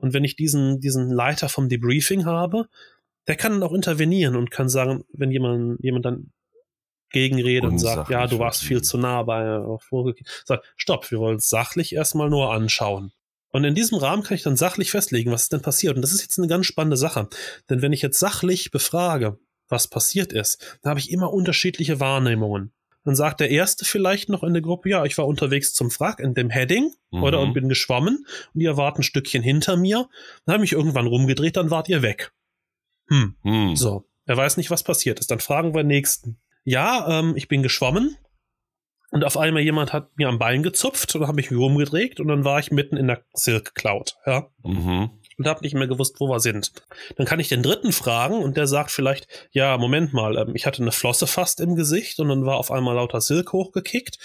[0.03, 2.67] Und wenn ich diesen, diesen Leiter vom Debriefing habe,
[3.27, 6.33] der kann dann auch intervenieren und kann sagen, wenn jemand, jemand dann
[7.09, 10.13] gegenredet und sagt, ja, du warst viel zu nah bei äh,
[10.43, 13.13] sagt, stopp, wir wollen es sachlich erstmal nur anschauen.
[13.53, 15.95] Und in diesem Rahmen kann ich dann sachlich festlegen, was ist denn passiert.
[15.95, 17.29] Und das ist jetzt eine ganz spannende Sache.
[17.69, 19.39] Denn wenn ich jetzt sachlich befrage,
[19.69, 22.73] was passiert ist, dann habe ich immer unterschiedliche Wahrnehmungen.
[23.05, 26.19] Dann sagt der Erste vielleicht noch in der Gruppe, ja, ich war unterwegs zum Wrack
[26.19, 27.23] in dem Heading mhm.
[27.23, 30.07] oder und bin geschwommen und ihr wart ein Stückchen hinter mir.
[30.45, 32.31] Dann habe ich irgendwann rumgedreht, dann wart ihr weg.
[33.09, 33.35] Hm.
[33.43, 33.75] Mhm.
[33.75, 35.31] So, er weiß nicht, was passiert ist.
[35.31, 36.39] Dann fragen wir Nächsten.
[36.63, 38.17] Ja, ähm, ich bin geschwommen
[39.11, 42.29] und auf einmal jemand hat mir am Bein gezupft und habe ich mich rumgedreht und
[42.29, 44.49] dann war ich mitten in der Silk Cloud, ja.
[44.63, 45.11] Mhm.
[45.38, 46.72] Und habe nicht mehr gewusst, wo wir sind.
[47.15, 50.65] Dann kann ich den dritten fragen und der sagt vielleicht, ja, Moment mal, ähm, ich
[50.65, 54.19] hatte eine Flosse fast im Gesicht und dann war auf einmal lauter Silk hochgekickt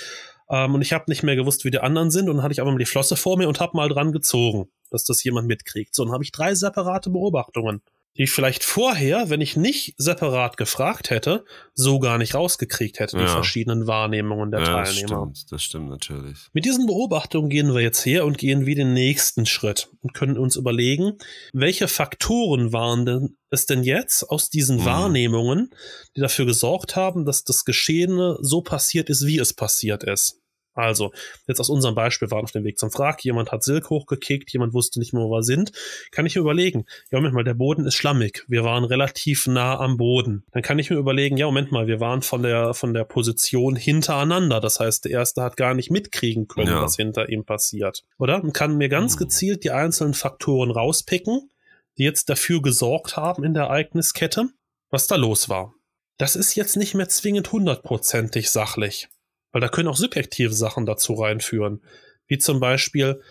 [0.51, 2.61] ähm, und ich habe nicht mehr gewusst, wie die anderen sind und dann hatte ich
[2.61, 5.95] einfach mal die Flosse vor mir und habe mal dran gezogen, dass das jemand mitkriegt.
[5.95, 7.83] So, dann habe ich drei separate Beobachtungen
[8.19, 13.17] die ich vielleicht vorher, wenn ich nicht separat gefragt hätte, so gar nicht rausgekriegt hätte,
[13.17, 13.23] ja.
[13.23, 15.29] die verschiedenen Wahrnehmungen der ja, Teilnehmer.
[15.29, 16.39] Das stimmt, das stimmt natürlich.
[16.53, 20.37] Mit diesen Beobachtungen gehen wir jetzt her und gehen wie den nächsten Schritt und können
[20.37, 21.13] uns überlegen,
[21.53, 24.85] welche Faktoren waren denn es denn jetzt aus diesen mhm.
[24.85, 25.71] Wahrnehmungen,
[26.17, 30.41] die dafür gesorgt haben, dass das Geschehene so passiert ist, wie es passiert ist.
[30.79, 31.13] Also,
[31.49, 34.75] jetzt aus unserem Beispiel waren auf dem Weg zum Wrack, jemand hat Silk hochgekickt, jemand
[34.75, 35.73] wusste nicht mehr, wo wir sind.
[36.13, 38.45] Kann ich mir überlegen, ja, Moment mal, der Boden ist schlammig.
[38.47, 40.45] Wir waren relativ nah am Boden.
[40.53, 43.75] Dann kann ich mir überlegen, ja, Moment mal, wir waren von der, von der Position
[43.75, 44.61] hintereinander.
[44.61, 46.83] Das heißt, der Erste hat gar nicht mitkriegen können, ja.
[46.83, 48.05] was hinter ihm passiert.
[48.17, 48.45] Oder?
[48.45, 49.19] Und kann mir ganz hm.
[49.19, 51.51] gezielt die einzelnen Faktoren rauspicken,
[51.99, 54.49] die jetzt dafür gesorgt haben in der Ereigniskette,
[54.91, 55.75] was da los war.
[56.19, 59.09] Das ist jetzt nicht mehr zwingend hundertprozentig sachlich.
[59.53, 61.83] Weil da können auch subjektive Sachen dazu reinführen.
[62.27, 63.23] Wie zum Beispiel,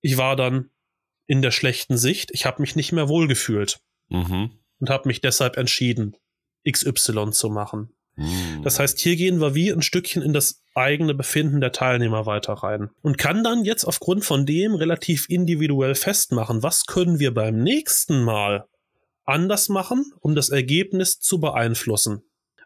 [0.00, 0.70] ich war dann
[1.26, 4.50] in der schlechten Sicht, ich habe mich nicht mehr wohlgefühlt mhm.
[4.80, 6.16] und habe mich deshalb entschieden,
[6.68, 7.94] XY zu machen.
[8.16, 8.62] Hm.
[8.62, 12.52] Das heißt, hier gehen wir wie ein Stückchen in das eigene Befinden der Teilnehmer weiter
[12.54, 17.62] rein und kann dann jetzt aufgrund von dem relativ individuell festmachen, was können wir beim
[17.62, 18.66] nächsten Mal
[19.24, 22.22] anders machen, um das Ergebnis zu beeinflussen.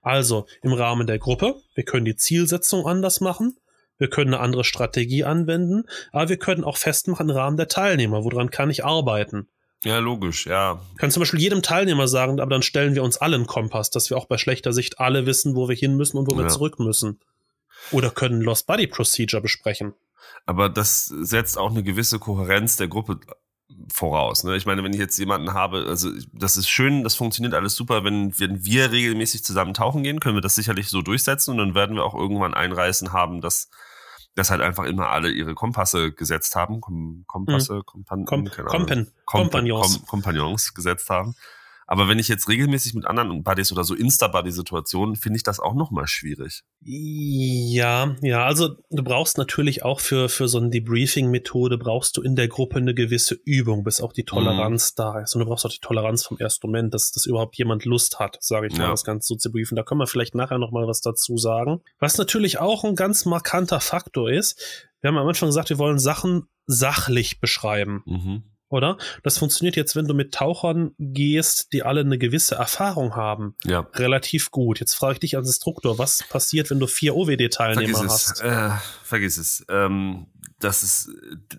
[0.06, 3.56] Also im Rahmen der Gruppe, wir können die Zielsetzung anders machen,
[3.98, 8.22] wir können eine andere Strategie anwenden, aber wir können auch festmachen im Rahmen der Teilnehmer,
[8.22, 9.48] woran kann ich arbeiten.
[9.82, 10.80] Ja, logisch, ja.
[10.98, 14.08] Kann zum Beispiel jedem Teilnehmer sagen, aber dann stellen wir uns alle einen Kompass, dass
[14.08, 16.44] wir auch bei schlechter Sicht alle wissen, wo wir hin müssen und wo ja.
[16.44, 17.18] wir zurück müssen.
[17.90, 19.92] Oder können Lost Body Procedure besprechen.
[20.44, 23.18] Aber das setzt auch eine gewisse Kohärenz der Gruppe
[23.92, 24.44] voraus.
[24.44, 24.56] Ne?
[24.56, 28.04] Ich meine, wenn ich jetzt jemanden habe, also das ist schön, das funktioniert alles super,
[28.04, 31.74] wenn, wenn wir regelmäßig zusammen tauchen gehen, können wir das sicherlich so durchsetzen und dann
[31.74, 33.70] werden wir auch irgendwann einreißen haben, dass
[34.36, 37.86] dass halt einfach immer alle ihre Kompasse gesetzt haben, Kom Kompasse, mhm.
[37.86, 40.00] Kompan Kom Kompen Kompagnons.
[40.00, 41.34] Kom Kompagnons gesetzt haben.
[41.86, 45.74] Aber wenn ich jetzt regelmäßig mit anderen Buddies oder so Insta-Buddy-Situationen, finde ich das auch
[45.74, 46.62] nochmal schwierig.
[46.80, 52.34] Ja, ja, also du brauchst natürlich auch für, für so eine Debriefing-Methode brauchst du in
[52.34, 54.94] der Gruppe eine gewisse Übung, bis auch die Toleranz mhm.
[54.96, 55.34] da ist.
[55.36, 58.38] Und du brauchst auch die Toleranz vom ersten Moment, dass, dass überhaupt jemand Lust hat,
[58.40, 58.90] sage ich mal, ja.
[58.90, 59.76] das Ganze so zu briefen.
[59.76, 61.82] Da können wir vielleicht nachher nochmal was dazu sagen.
[62.00, 66.00] Was natürlich auch ein ganz markanter Faktor ist, wir haben am Anfang gesagt, wir wollen
[66.00, 68.02] Sachen sachlich beschreiben.
[68.06, 68.98] Mhm oder?
[69.22, 73.54] Das funktioniert jetzt, wenn du mit Tauchern gehst, die alle eine gewisse Erfahrung haben.
[73.64, 73.88] Ja.
[73.94, 74.80] Relativ gut.
[74.80, 78.40] Jetzt frage ich dich als Instruktor, was passiert, wenn du vier OWD-Teilnehmer hast?
[78.40, 78.70] Äh,
[79.02, 79.64] vergiss es.
[79.68, 80.26] Ähm,
[80.58, 81.10] das ist,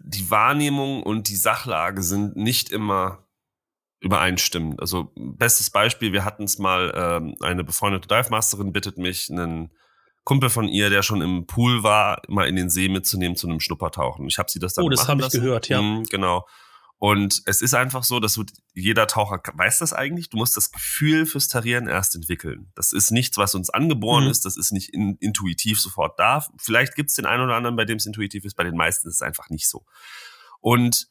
[0.04, 3.28] die Wahrnehmung und die Sachlage sind nicht immer
[4.00, 4.80] übereinstimmend.
[4.80, 9.72] Also, bestes Beispiel, wir hatten es mal, ähm, eine befreundete Dive-Masterin bittet mich, einen
[10.24, 13.60] Kumpel von ihr, der schon im Pool war, mal in den See mitzunehmen zu einem
[13.60, 14.28] Schnuppertauchen.
[14.28, 15.82] Ich habe sie das dann Oh, das habe ich gehört, ja.
[15.82, 16.46] Mhm, genau.
[17.00, 20.30] Und es ist einfach so, dass du, jeder Taucher weiß das eigentlich.
[20.30, 22.72] Du musst das Gefühl fürs Tarieren erst entwickeln.
[22.74, 24.32] Das ist nichts, was uns angeboren mhm.
[24.32, 24.46] ist.
[24.46, 26.46] Das ist nicht in, intuitiv sofort da.
[26.58, 28.56] Vielleicht gibt es den einen oder anderen, bei dem es intuitiv ist.
[28.56, 29.86] Bei den meisten ist es einfach nicht so.
[30.60, 31.08] Und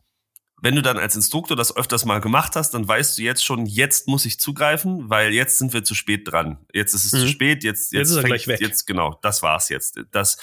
[0.61, 3.67] wenn du dann als Instruktor das öfters mal gemacht hast, dann weißt du jetzt schon,
[3.67, 6.67] jetzt muss ich zugreifen, weil jetzt sind wir zu spät dran.
[6.73, 7.19] Jetzt ist es mhm.
[7.19, 8.61] zu spät, jetzt, jetzt, jetzt ist er gleich weg.
[8.61, 10.01] Jetzt, genau, das war's jetzt.
[10.11, 10.39] Das,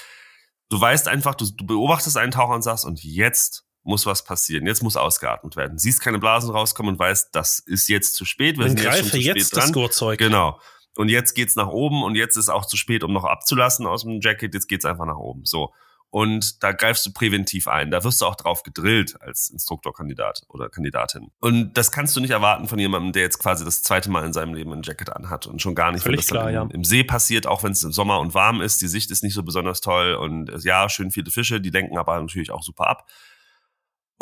[0.70, 4.66] du weißt einfach, du, du beobachtest einen Taucher und sagst, und jetzt muss was passieren.
[4.66, 5.78] Jetzt muss ausgeatmet werden.
[5.78, 8.56] Siehst keine Blasen rauskommen und weißt, das ist jetzt zu spät.
[8.56, 9.62] Wir Dann sind jetzt spät jetzt dran.
[9.62, 10.18] das Gurtzeug.
[10.18, 10.58] Genau.
[10.96, 14.02] Und jetzt geht's nach oben und jetzt ist auch zu spät, um noch abzulassen aus
[14.02, 14.54] dem Jacket.
[14.54, 15.44] Jetzt geht's einfach nach oben.
[15.44, 15.72] So.
[16.14, 17.90] Und da greifst du präventiv ein.
[17.90, 21.32] Da wirst du auch drauf gedrillt als Instruktorkandidat oder Kandidatin.
[21.40, 24.32] Und das kannst du nicht erwarten von jemandem, der jetzt quasi das zweite Mal in
[24.32, 26.68] seinem Leben ein Jacket anhat und schon gar nicht, Völlig wenn das klar, im, ja.
[26.72, 28.80] im See passiert, auch wenn es im Sommer und warm ist.
[28.80, 32.20] Die Sicht ist nicht so besonders toll und ja, schön viele Fische, die lenken aber
[32.20, 33.08] natürlich auch super ab.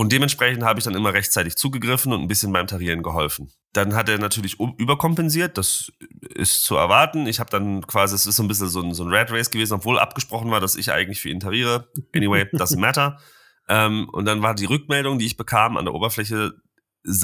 [0.03, 3.53] Und dementsprechend habe ich dann immer rechtzeitig zugegriffen und ein bisschen beim Tarieren geholfen.
[3.73, 5.93] Dann hat er natürlich überkompensiert, das
[6.35, 7.29] ist zu erwarten.
[7.29, 9.53] Ich habe dann quasi, es ist so ein bisschen so ein, so ein Red Race
[9.53, 11.89] gewesen, obwohl abgesprochen war, dass ich eigentlich für ihn tariere.
[12.17, 13.21] Anyway, doesn't matter.
[13.69, 16.55] ähm, und dann war die Rückmeldung, die ich bekam an der Oberfläche,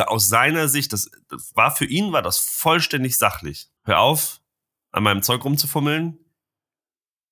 [0.06, 3.70] aus seiner Sicht, das, das war für ihn, war das vollständig sachlich.
[3.82, 4.40] Hör auf,
[4.92, 6.16] an meinem Zeug rumzufummeln.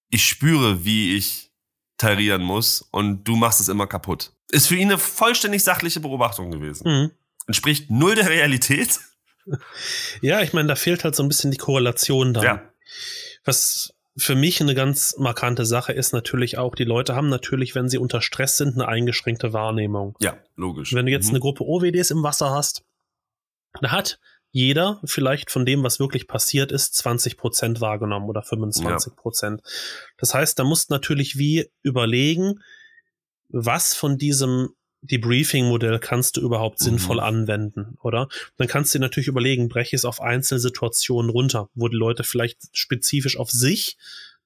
[0.08, 1.52] Ich spüre, wie ich
[1.96, 4.32] tarieren muss und du machst es immer kaputt.
[4.50, 6.88] Ist für ihn eine vollständig sachliche Beobachtung gewesen.
[6.88, 7.10] Mhm.
[7.46, 9.00] Entspricht null der Realität.
[10.20, 12.44] Ja, ich meine, da fehlt halt so ein bisschen die Korrelation dann.
[12.44, 12.62] Ja.
[13.44, 17.88] Was für mich eine ganz markante Sache ist natürlich auch, die Leute haben natürlich, wenn
[17.88, 20.16] sie unter Stress sind, eine eingeschränkte Wahrnehmung.
[20.20, 20.94] Ja, logisch.
[20.94, 21.32] Wenn du jetzt mhm.
[21.32, 22.82] eine Gruppe OWDs im Wasser hast,
[23.80, 24.18] da hat
[24.56, 29.60] jeder vielleicht von dem, was wirklich passiert ist, 20 Prozent wahrgenommen oder 25 Prozent.
[29.62, 29.70] Ja.
[30.16, 32.62] Das heißt, da musst natürlich wie überlegen,
[33.50, 34.70] was von diesem
[35.02, 36.84] Debriefing-Modell kannst du überhaupt mhm.
[36.84, 38.28] sinnvoll anwenden, oder?
[38.56, 42.24] Dann kannst du dir natürlich überlegen, breche es auf einzelne Situationen runter, wo die Leute
[42.24, 43.98] vielleicht spezifisch auf sich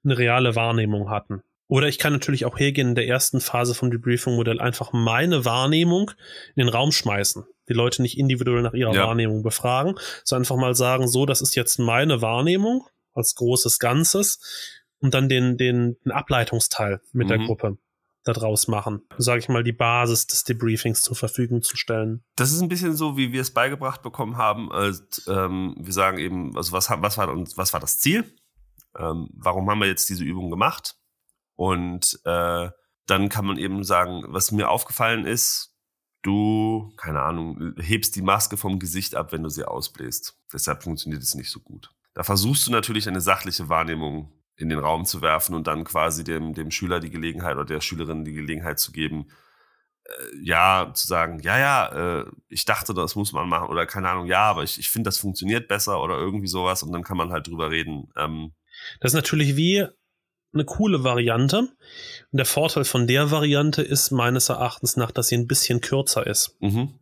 [0.02, 1.44] eine reale Wahrnehmung hatten.
[1.68, 6.10] Oder ich kann natürlich auch hergehen in der ersten Phase vom Debriefing-Modell einfach meine Wahrnehmung
[6.56, 7.44] in den Raum schmeißen.
[7.70, 9.06] Die Leute nicht individuell nach ihrer ja.
[9.06, 14.40] Wahrnehmung befragen, sondern einfach mal sagen, so, das ist jetzt meine Wahrnehmung als großes Ganzes
[14.98, 17.28] und dann den, den, den Ableitungsteil mit mhm.
[17.28, 17.78] der Gruppe
[18.24, 22.22] daraus machen, sage ich mal, die Basis des Debriefings zur Verfügung zu stellen.
[22.36, 24.70] Das ist ein bisschen so, wie wir es beigebracht bekommen haben.
[24.70, 28.24] Als, ähm, wir sagen eben, also was, was, war, was war das Ziel?
[28.98, 30.96] Ähm, warum haben wir jetzt diese Übung gemacht?
[31.56, 32.68] Und äh,
[33.06, 35.69] dann kann man eben sagen, was mir aufgefallen ist,
[36.22, 40.38] du, keine Ahnung, hebst die Maske vom Gesicht ab, wenn du sie ausbläst.
[40.52, 41.90] Deshalb funktioniert es nicht so gut.
[42.14, 46.22] Da versuchst du natürlich eine sachliche Wahrnehmung in den Raum zu werfen und dann quasi
[46.24, 49.28] dem, dem Schüler die Gelegenheit oder der Schülerin die Gelegenheit zu geben,
[50.04, 50.10] äh,
[50.42, 54.26] ja, zu sagen, ja, ja, äh, ich dachte, das muss man machen oder keine Ahnung,
[54.26, 57.32] ja, aber ich, ich finde, das funktioniert besser oder irgendwie sowas und dann kann man
[57.32, 58.10] halt drüber reden.
[58.16, 58.52] Ähm,
[59.00, 59.86] Das ist natürlich wie
[60.52, 61.58] eine coole Variante.
[61.58, 66.26] Und der Vorteil von der Variante ist meines Erachtens nach, dass sie ein bisschen kürzer
[66.26, 66.56] ist.
[66.60, 66.94] Mhm.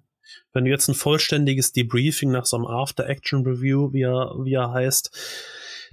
[0.53, 5.11] Wenn du jetzt ein vollständiges Debriefing nach so einem After-Action-Review, wie er, wie er heißt,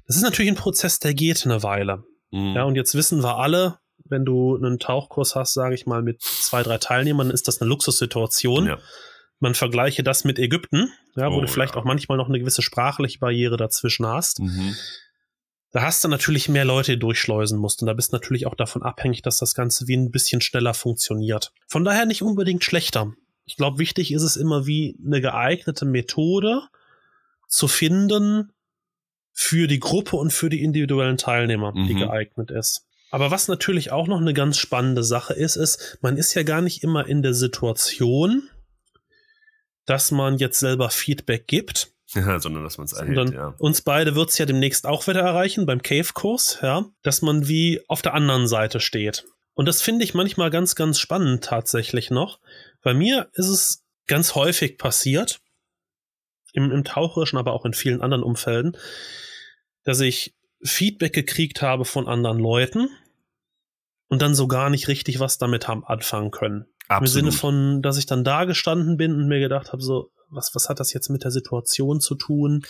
[0.08, 2.04] das ist natürlich ein Prozess, der geht eine Weile.
[2.32, 2.54] Mhm.
[2.56, 6.22] Ja, und jetzt wissen wir alle, wenn du einen Tauchkurs hast, sage ich mal, mit
[6.22, 8.68] zwei, drei Teilnehmern, ist das eine Luxussituation.
[8.68, 8.78] Ja.
[9.40, 11.82] Man vergleiche das mit Ägypten, ja, wo Oh, du vielleicht ja.
[11.82, 14.40] auch manchmal noch eine gewisse sprachliche Barriere dazwischen hast.
[14.40, 14.76] Mhm.
[15.76, 17.82] Da hast du natürlich mehr Leute, die durchschleusen musst.
[17.82, 20.74] Und da bist du natürlich auch davon abhängig, dass das Ganze wie ein bisschen schneller
[20.74, 21.52] funktioniert.
[21.68, 23.12] Von daher nicht unbedingt schlechter.
[23.44, 26.62] Ich glaube, wichtig ist es immer wie eine geeignete Methode
[27.50, 28.54] zu finden
[29.34, 32.00] für die Gruppe und für die individuellen Teilnehmer, die Mhm.
[32.00, 32.88] geeignet ist.
[33.12, 36.62] Aber was natürlich auch noch eine ganz spannende Sache ist, ist, man ist ja gar
[36.62, 38.50] nicht immer in der Situation,
[39.86, 43.56] dass man jetzt selber Feedback gibt, Ja, sondern dass man es erhält, ja.
[43.58, 48.02] uns beide wird's ja demnächst auch wieder erreichen beim Cave-Kurs, ja, dass man wie auf
[48.02, 49.26] der anderen Seite steht.
[49.54, 52.40] Und das finde ich manchmal ganz, ganz spannend tatsächlich noch.
[52.82, 55.40] Bei mir ist es ganz häufig passiert,
[56.56, 58.78] im, im Taucherischen, aber auch in vielen anderen Umfelden,
[59.84, 62.90] dass ich Feedback gekriegt habe von anderen Leuten
[64.08, 66.66] und dann so gar nicht richtig was damit haben anfangen können.
[66.88, 67.12] Im Absolut.
[67.12, 70.70] Sinne von, dass ich dann da gestanden bin und mir gedacht habe, so, was, was
[70.70, 72.66] hat das jetzt mit der Situation zu tun?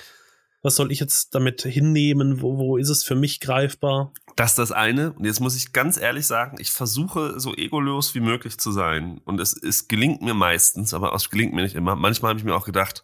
[0.62, 2.42] Was soll ich jetzt damit hinnehmen?
[2.42, 4.14] Wo, wo ist es für mich greifbar?
[4.36, 5.14] Das ist das eine.
[5.14, 9.22] Und jetzt muss ich ganz ehrlich sagen, ich versuche so egolos wie möglich zu sein.
[9.26, 11.96] Und es, es gelingt mir meistens, aber es gelingt mir nicht immer.
[11.96, 13.04] Manchmal habe ich mir auch gedacht,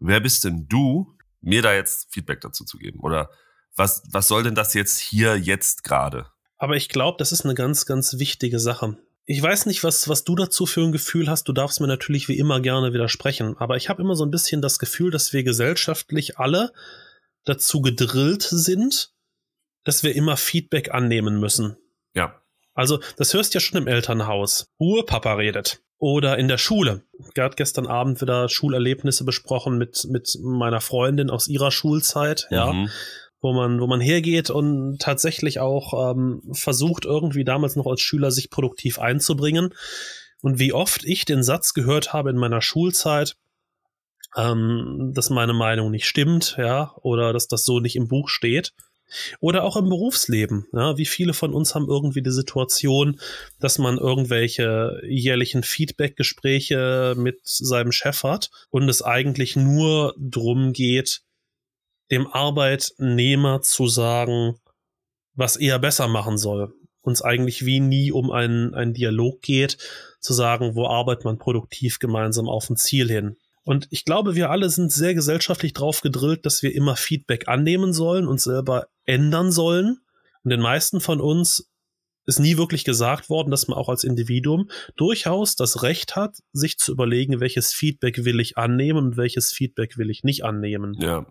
[0.00, 3.00] wer bist denn du, mir da jetzt Feedback dazu zu geben?
[3.00, 3.30] Oder
[3.76, 6.26] was, was soll denn das jetzt hier jetzt gerade?
[6.58, 8.96] Aber ich glaube, das ist eine ganz, ganz wichtige Sache.
[9.28, 11.48] Ich weiß nicht, was, was du dazu für ein Gefühl hast.
[11.48, 13.56] Du darfst mir natürlich wie immer gerne widersprechen.
[13.58, 16.72] Aber ich habe immer so ein bisschen das Gefühl, dass wir gesellschaftlich alle
[17.44, 19.12] dazu gedrillt sind,
[19.84, 21.76] dass wir immer Feedback annehmen müssen.
[22.14, 22.40] Ja.
[22.74, 24.68] Also, das hörst du ja schon im Elternhaus.
[24.78, 25.80] Ruhe, Papa redet.
[25.98, 27.02] Oder in der Schule.
[27.36, 32.90] Hat gestern Abend wieder Schulerlebnisse besprochen mit, mit meiner Freundin aus ihrer Schulzeit, ja, Mhm.
[33.40, 38.30] Wo man, wo man hergeht und tatsächlich auch ähm, versucht, irgendwie damals noch als Schüler
[38.30, 39.74] sich produktiv einzubringen.
[40.42, 43.36] Und wie oft ich den Satz gehört habe in meiner Schulzeit,
[44.36, 48.72] ähm, dass meine Meinung nicht stimmt, ja, oder dass das so nicht im Buch steht.
[49.38, 50.66] Oder auch im Berufsleben.
[50.72, 53.20] Ja, wie viele von uns haben irgendwie die Situation,
[53.60, 61.22] dass man irgendwelche jährlichen Feedback-Gespräche mit seinem Chef hat und es eigentlich nur drum geht,
[62.10, 64.56] dem Arbeitnehmer zu sagen,
[65.34, 66.72] was er besser machen soll.
[67.02, 69.78] Uns eigentlich wie nie um einen, einen Dialog geht,
[70.20, 73.36] zu sagen, wo arbeitet man produktiv gemeinsam auf ein Ziel hin.
[73.62, 77.92] Und ich glaube, wir alle sind sehr gesellschaftlich drauf gedrillt, dass wir immer Feedback annehmen
[77.92, 79.98] sollen und selber ändern sollen.
[80.44, 81.68] Und den meisten von uns
[82.26, 86.78] ist nie wirklich gesagt worden, dass man auch als Individuum durchaus das Recht hat, sich
[86.78, 90.96] zu überlegen, welches Feedback will ich annehmen und welches Feedback will ich nicht annehmen.
[91.00, 91.26] Ja.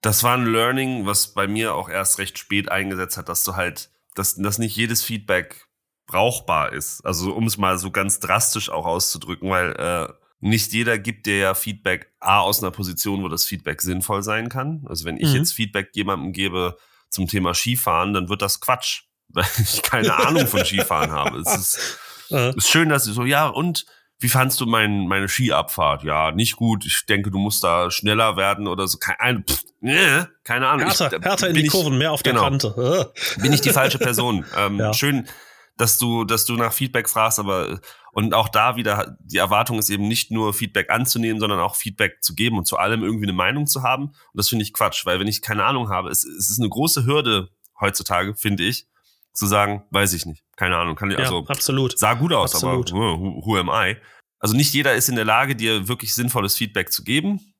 [0.00, 3.56] Das war ein Learning, was bei mir auch erst recht spät eingesetzt hat, dass du
[3.56, 5.66] halt, dass, dass nicht jedes Feedback
[6.06, 7.04] brauchbar ist.
[7.04, 11.38] Also um es mal so ganz drastisch auch auszudrücken, weil äh, nicht jeder gibt dir
[11.38, 14.84] ja Feedback A aus einer Position, wo das Feedback sinnvoll sein kann.
[14.88, 15.34] Also wenn ich Mhm.
[15.36, 16.76] jetzt Feedback jemandem gebe
[17.10, 21.38] zum Thema Skifahren, dann wird das Quatsch, weil ich keine Ahnung von Skifahren habe.
[21.38, 21.98] Es ist,
[22.30, 23.86] Äh, ist schön, dass sie so, ja, und
[24.20, 26.02] wie fandst du mein, meine Skiabfahrt?
[26.04, 26.84] Ja, nicht gut.
[26.84, 28.98] Ich denke, du musst da schneller werden oder so.
[28.98, 30.86] Keine, pff, nee, keine Ahnung.
[30.86, 32.44] härter, ich, härter in die ich, Kurven, mehr auf der genau.
[32.44, 33.12] Kante.
[33.36, 33.40] Äh.
[33.42, 34.44] Bin ich die falsche Person.
[34.56, 34.92] Ähm, Ja.
[34.92, 35.28] Schön,
[35.76, 37.80] dass du, dass du nach Feedback fragst, aber
[38.12, 42.22] und auch da wieder, die Erwartung ist eben nicht nur Feedback anzunehmen, sondern auch Feedback
[42.22, 44.06] zu geben und zu allem irgendwie eine Meinung zu haben.
[44.06, 46.68] Und das finde ich Quatsch, weil wenn ich keine Ahnung habe, es, es ist eine
[46.68, 48.88] große Hürde heutzutage, finde ich,
[49.32, 50.42] zu sagen, weiß ich nicht.
[50.56, 50.96] Keine Ahnung.
[50.96, 51.96] Kann ich, Ja, also absolut.
[51.96, 52.92] sah gut aus, Absolut.
[52.92, 53.96] aber who, who am I?
[54.40, 57.54] Also nicht jeder ist in der Lage, dir wirklich sinnvolles Feedback zu geben.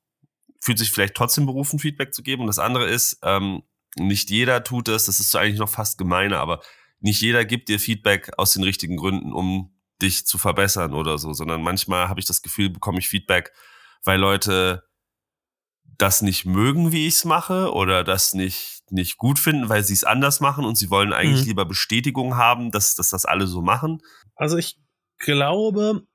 [0.59, 2.41] Fühlt sich vielleicht trotzdem berufen, Feedback zu geben.
[2.41, 3.63] Und das andere ist, ähm,
[3.95, 6.61] nicht jeder tut das, das ist eigentlich noch fast gemeiner, aber
[6.99, 11.33] nicht jeder gibt dir Feedback aus den richtigen Gründen, um dich zu verbessern oder so,
[11.33, 13.51] sondern manchmal habe ich das Gefühl, bekomme ich Feedback,
[14.03, 14.83] weil Leute
[15.97, 19.93] das nicht mögen, wie ich es mache, oder das nicht, nicht gut finden, weil sie
[19.93, 21.47] es anders machen und sie wollen eigentlich Mhm.
[21.49, 24.01] lieber Bestätigung haben, dass, dass das alle so machen.
[24.35, 24.77] Also ich
[25.17, 26.07] glaube,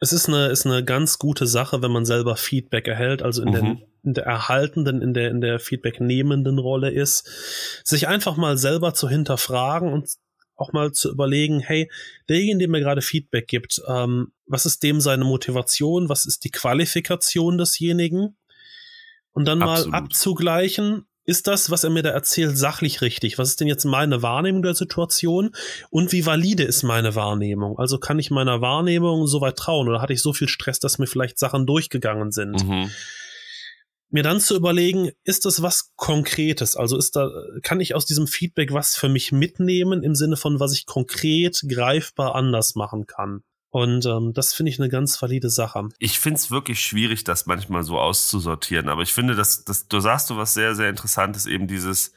[0.00, 3.48] es ist eine, ist eine ganz gute Sache, wenn man selber Feedback erhält, also in,
[3.50, 3.54] Mhm.
[3.54, 8.58] den, in der erhaltenden, in der, in der Feedback nehmenden Rolle ist, sich einfach mal
[8.58, 10.10] selber zu hinterfragen und
[10.56, 11.90] auch mal zu überlegen, hey,
[12.28, 16.50] derjenige, der mir gerade Feedback gibt, ähm, was ist dem seine Motivation, was ist die
[16.50, 18.36] Qualifikation desjenigen?
[19.32, 19.92] Und dann Absolut.
[19.92, 23.38] mal abzugleichen, ist das, was er mir da erzählt, sachlich richtig?
[23.38, 25.54] Was ist denn jetzt meine Wahrnehmung der Situation?
[25.90, 27.78] Und wie valide ist meine Wahrnehmung?
[27.78, 30.98] Also kann ich meiner Wahrnehmung so weit trauen oder hatte ich so viel Stress, dass
[30.98, 32.66] mir vielleicht Sachen durchgegangen sind?
[32.66, 32.90] Mhm.
[34.10, 36.76] Mir dann zu überlegen, ist das was Konkretes?
[36.76, 37.30] Also ist da,
[37.62, 41.64] kann ich aus diesem Feedback was für mich mitnehmen im Sinne von, was ich konkret
[41.68, 43.42] greifbar anders machen kann?
[43.74, 45.88] Und ähm, das finde ich eine ganz valide Sache.
[45.98, 48.88] Ich finde es wirklich schwierig, das manchmal so auszusortieren.
[48.88, 52.12] Aber ich finde, dass, dass du sagst du was sehr, sehr interessantes, eben dieses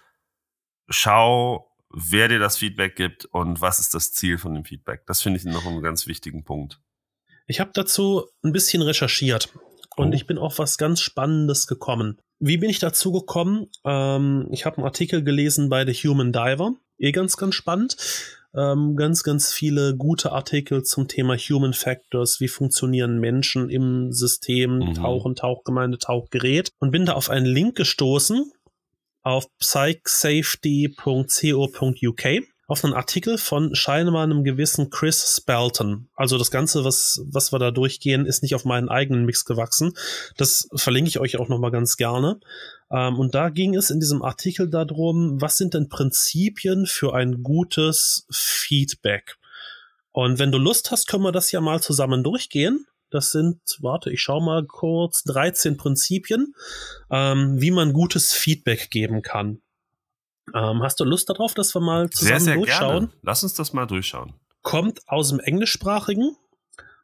[0.87, 5.07] Schau, wer dir das Feedback gibt und was ist das Ziel von dem Feedback.
[5.07, 6.79] Das finde ich noch einen ganz wichtigen Punkt.
[7.47, 9.51] Ich habe dazu ein bisschen recherchiert
[9.95, 10.13] und oh.
[10.13, 12.19] ich bin auf was ganz Spannendes gekommen.
[12.37, 13.65] Wie bin ich dazu gekommen?
[13.83, 16.75] Ähm, ich habe einen Artikel gelesen bei The Human Diver.
[16.99, 17.97] Eh ganz, ganz spannend
[18.57, 24.79] ähm, ganz, ganz viele gute Artikel zum Thema Human Factors, wie funktionieren Menschen im System,
[24.79, 24.95] mhm.
[24.95, 28.51] Tauchen, Tauchgemeinde, Tauchgerät und bin da auf einen Link gestoßen
[29.21, 32.25] auf psychsafety.co.uk
[32.67, 36.09] auf einen Artikel von scheinbar einem gewissen Chris Spelton.
[36.15, 39.93] Also das Ganze, was, was wir da durchgehen, ist nicht auf meinen eigenen Mix gewachsen.
[40.35, 42.41] Das verlinke ich euch auch nochmal ganz gerne.
[42.91, 47.43] Ähm, und da ging es in diesem Artikel darum, was sind denn Prinzipien für ein
[47.43, 49.37] gutes Feedback?
[50.11, 52.87] Und wenn du Lust hast, können wir das ja mal zusammen durchgehen.
[53.09, 56.55] Das sind, warte, ich schau mal kurz, 13 Prinzipien,
[57.09, 59.61] ähm, wie man gutes Feedback geben kann.
[60.53, 63.05] Ähm, hast du Lust darauf, dass wir mal zusammen sehr, sehr durchschauen?
[63.07, 63.21] Gerne.
[63.21, 64.33] Lass uns das mal durchschauen.
[64.61, 66.35] Kommt aus dem Englischsprachigen,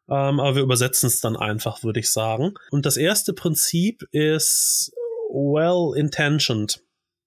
[0.09, 2.53] ähm, aber wir übersetzen es dann einfach, würde ich sagen.
[2.71, 4.91] Und das erste Prinzip ist
[5.33, 6.79] well-intentioned,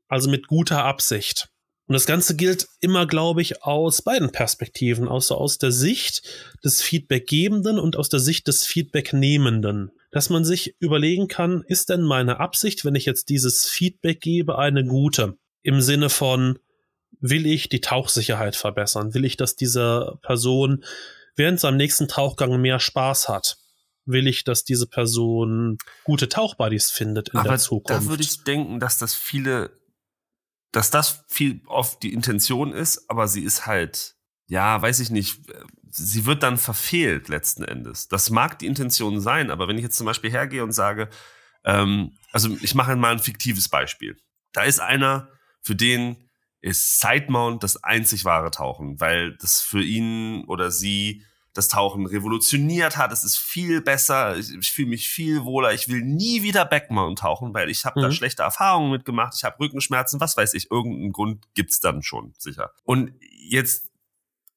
[0.09, 1.49] also mit guter Absicht.
[1.89, 6.23] Und das Ganze gilt immer, glaube ich, aus beiden Perspektiven, also aus der Sicht
[6.65, 9.93] des Feedbackgebenden und aus der Sicht des Feedbacknehmenden.
[10.11, 14.59] Dass man sich überlegen kann, ist denn meine Absicht, wenn ich jetzt dieses Feedback gebe,
[14.59, 15.37] eine gute?
[15.63, 16.59] Im Sinne von,
[17.21, 19.15] will ich die Tauchsicherheit verbessern?
[19.15, 20.85] Will ich, dass diese Person
[21.37, 23.59] während seinem nächsten Tauchgang mehr Spaß hat?
[24.07, 27.91] Will ich, dass diese Person gute Tauchbuddies findet in Aber der Zukunft.
[27.91, 29.71] Da würde ich denken, dass das viele,
[30.73, 34.17] dass das viel oft die Intention ist, aber sie ist halt,
[34.47, 35.41] ja, weiß ich nicht,
[35.91, 38.09] sie wird dann verfehlt letzten Endes.
[38.09, 41.09] Das mag die Intention sein, aber wenn ich jetzt zum Beispiel hergehe und sage,
[41.65, 44.17] ähm, also ich mache mal ein fiktives Beispiel.
[44.53, 45.29] Da ist einer,
[45.63, 46.29] für den
[46.61, 51.25] ist Sidemount das einzig wahre Tauchen, weil das für ihn oder sie
[51.57, 53.13] das Tauchen revolutioniert hat.
[53.13, 54.37] Es ist viel besser.
[54.37, 55.73] Ich, ich fühle mich viel wohler.
[55.73, 58.05] Ich will nie wieder Backmount tauchen, weil ich habe mhm.
[58.05, 59.35] da schlechte Erfahrungen mitgemacht.
[59.37, 60.71] Ich habe Rückenschmerzen, was weiß ich.
[60.71, 62.73] Irgendeinen Grund gibt's dann schon, sicher.
[62.85, 63.91] Und jetzt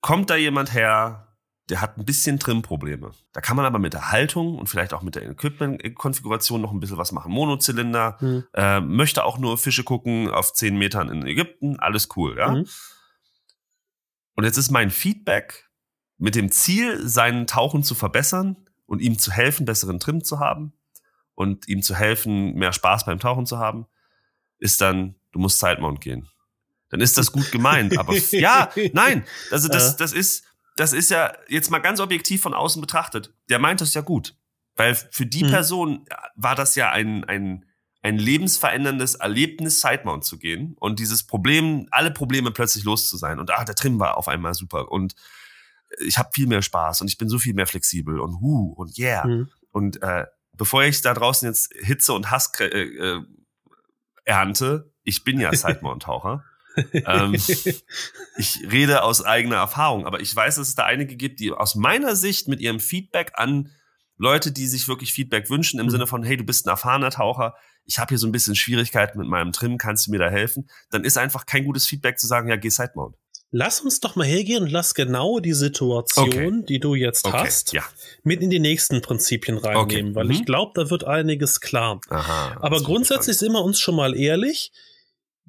[0.02, 1.30] kommt da jemand her,
[1.70, 3.12] der hat ein bisschen Trim-Probleme.
[3.32, 6.80] Da kann man aber mit der Haltung und vielleicht auch mit der Equipment-Konfiguration noch ein
[6.80, 7.32] bisschen was machen.
[7.32, 8.44] Monozylinder, mhm.
[8.54, 12.52] äh, möchte auch nur Fische gucken auf zehn Metern in Ägypten, alles cool, ja.
[12.52, 12.66] Mhm.
[14.36, 15.69] Und jetzt ist mein Feedback
[16.20, 20.74] mit dem Ziel, seinen Tauchen zu verbessern und ihm zu helfen, besseren Trim zu haben
[21.34, 23.88] und ihm zu helfen, mehr Spaß beim Tauchen zu haben,
[24.60, 26.28] ist dann, du musst Sidemount gehen.
[26.90, 30.44] Dann ist das gut gemeint, aber ja, nein, also das, das ist,
[30.76, 33.34] das ist ja jetzt mal ganz objektiv von außen betrachtet.
[33.50, 34.36] Der meint das ja gut,
[34.76, 35.50] weil für die mhm.
[35.50, 36.06] Person
[36.36, 37.66] war das ja ein, ein,
[38.02, 43.40] ein lebensveränderndes Erlebnis, Sidemount zu gehen und dieses Problem, alle Probleme plötzlich los zu sein
[43.40, 45.16] und ah, der Trim war auf einmal super und
[46.06, 48.97] ich habe viel mehr Spaß und ich bin so viel mehr flexibel und hu und
[48.97, 49.25] yeah.
[49.25, 49.49] Mhm.
[49.71, 53.21] Und äh, bevor ich da draußen jetzt Hitze und Hass äh, äh,
[54.25, 56.43] ernte, ich bin ja Sidemount-Taucher.
[56.93, 61.52] ähm, ich rede aus eigener Erfahrung, aber ich weiß, dass es da einige gibt, die
[61.52, 63.71] aus meiner Sicht mit ihrem Feedback an
[64.17, 65.92] Leute, die sich wirklich Feedback wünschen, im mhm.
[65.92, 69.17] Sinne von, hey, du bist ein erfahrener Taucher, ich habe hier so ein bisschen Schwierigkeiten
[69.17, 70.69] mit meinem Trim, kannst du mir da helfen?
[70.92, 73.15] Dann ist einfach kein gutes Feedback zu sagen, ja, geh Sidemount.
[73.52, 76.65] Lass uns doch mal hergehen und lass genau die Situation, okay.
[76.67, 77.37] die du jetzt okay.
[77.37, 77.83] hast, ja.
[78.23, 80.15] mit in die nächsten Prinzipien reinnehmen, okay.
[80.15, 80.31] weil mhm.
[80.31, 82.00] ich glaube, da wird einiges klar.
[82.10, 84.71] Aha, Aber grundsätzlich sind wir uns schon mal ehrlich.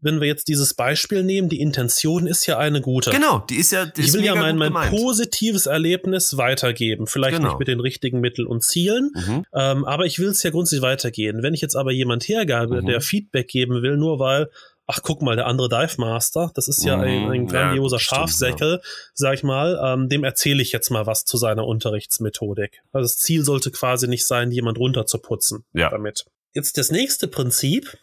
[0.03, 3.11] Wenn wir jetzt dieses Beispiel nehmen, die Intention ist ja eine gute.
[3.11, 3.84] Genau, die ist ja.
[3.84, 7.07] Die ich ist will ja mein, mein positives Erlebnis weitergeben.
[7.07, 7.51] Vielleicht genau.
[7.51, 9.44] nicht mit den richtigen Mitteln und Zielen, mhm.
[9.53, 11.42] ähm, aber ich will es ja grundsätzlich weitergehen.
[11.42, 12.86] Wenn ich jetzt aber jemand hergabe, mhm.
[12.86, 14.48] der Feedback geben will, nur weil
[14.91, 18.01] ach guck mal, der andere Dive Master, das ist ja mm, ein, ein, grandioser ja,
[18.01, 18.88] Schafsäckel, ja.
[19.14, 22.82] sag ich mal, ähm, dem erzähle ich jetzt mal was zu seiner Unterrichtsmethodik.
[22.91, 25.91] Also das Ziel sollte quasi nicht sein, jemand runterzuputzen ja.
[25.91, 26.26] damit.
[26.55, 27.99] Jetzt das nächste Prinzip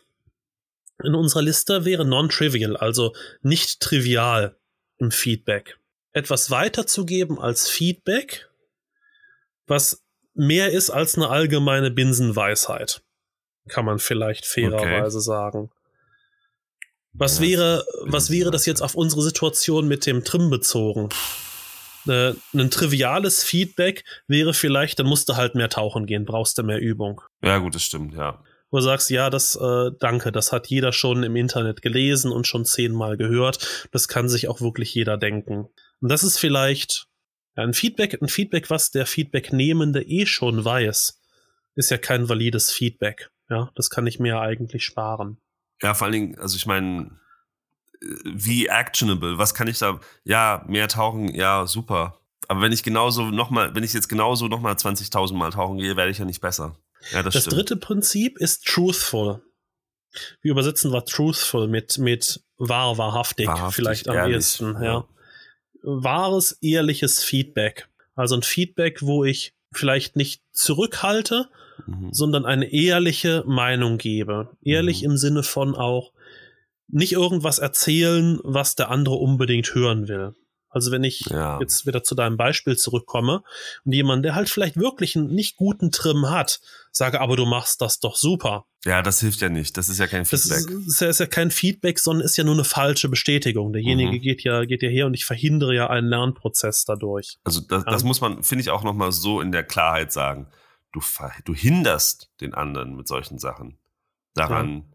[1.03, 4.55] in unserer Liste wäre non-trivial, also nicht trivial
[4.97, 5.77] im Feedback.
[6.13, 8.49] Etwas weiterzugeben als Feedback,
[9.67, 13.01] was mehr ist als eine allgemeine Binsenweisheit,
[13.67, 15.25] kann man vielleicht fairerweise okay.
[15.25, 15.71] sagen.
[17.17, 21.09] Was Ja, wäre, was wäre das jetzt auf unsere Situation mit dem Trim bezogen?
[22.07, 26.63] Äh, ein triviales Feedback wäre vielleicht, dann musst du halt mehr tauchen gehen, brauchst du
[26.63, 27.21] mehr Übung.
[27.41, 28.43] Ja, gut, das stimmt, ja.
[28.69, 32.45] Wo du sagst, ja, das, äh, danke, das hat jeder schon im Internet gelesen und
[32.45, 33.87] schon zehnmal gehört.
[33.91, 35.69] Das kann sich auch wirklich jeder denken.
[36.01, 37.07] Und das ist vielleicht
[37.55, 41.19] ja, ein Feedback, ein Feedback, was der Feedbacknehmende eh schon weiß,
[41.75, 43.31] ist ja kein valides Feedback.
[43.49, 45.39] Ja, das kann ich mir ja eigentlich sparen.
[45.81, 47.11] Ja, vor allen Dingen, also ich meine,
[48.23, 52.19] wie actionable, was kann ich da, ja, mehr tauchen, ja, super.
[52.47, 56.11] Aber wenn ich genauso nochmal, wenn ich jetzt genauso nochmal 20.000 Mal tauchen gehe, werde
[56.11, 56.75] ich ja nicht besser.
[57.11, 57.57] Ja, das, Das stimmt.
[57.57, 59.41] dritte Prinzip ist truthful.
[60.41, 64.83] Wir übersetzen wir truthful mit, mit wahr, wahrhaftig, Wahrhaftig, vielleicht am ehrlich, ehesten, ja.
[64.83, 65.07] ja.
[65.83, 67.87] Wahres, ehrliches Feedback.
[68.15, 71.49] Also ein Feedback, wo ich vielleicht nicht zurückhalte,
[71.85, 72.09] Mhm.
[72.11, 74.49] sondern eine ehrliche Meinung gebe.
[74.63, 75.11] Ehrlich Mhm.
[75.11, 76.11] im Sinne von auch
[76.89, 80.33] nicht irgendwas erzählen, was der andere unbedingt hören will.
[80.69, 81.59] Also wenn ich Ja.
[81.59, 83.41] jetzt wieder zu deinem Beispiel zurückkomme
[83.85, 86.59] und jemand, der halt vielleicht wirklich einen nicht guten Trim hat,
[86.91, 88.65] sage, aber du machst das doch super.
[88.85, 89.75] Ja, das hilft ja nicht.
[89.77, 90.69] Das ist ja kein Das Feedback.
[90.79, 93.73] ist, ist, ja, ist ja kein Feedback, sondern ist ja nur eine falsche Bestätigung.
[93.73, 94.21] Derjenige Mhm.
[94.21, 97.37] geht ja geht ja her und ich verhindere ja einen Lernprozess dadurch.
[97.43, 97.91] Also das, Ja.
[97.91, 100.47] das muss man, finde ich, auch nochmal so in der Klarheit sagen.
[100.91, 101.01] Du,
[101.45, 103.77] du hinderst den anderen mit solchen Sachen
[104.33, 104.85] daran,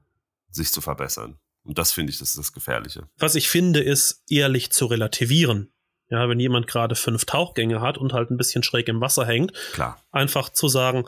[0.50, 1.38] sich zu verbessern.
[1.64, 3.08] Und das finde ich, das ist das Gefährliche.
[3.18, 5.72] Was ich finde, ist ehrlich zu relativieren.
[6.08, 9.54] Ja, wenn jemand gerade fünf Tauchgänge hat und halt ein bisschen schräg im Wasser hängt,
[9.72, 10.02] Klar.
[10.10, 11.06] einfach zu sagen,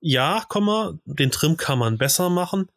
[0.00, 2.68] ja, komm mal, den Trim kann man besser machen,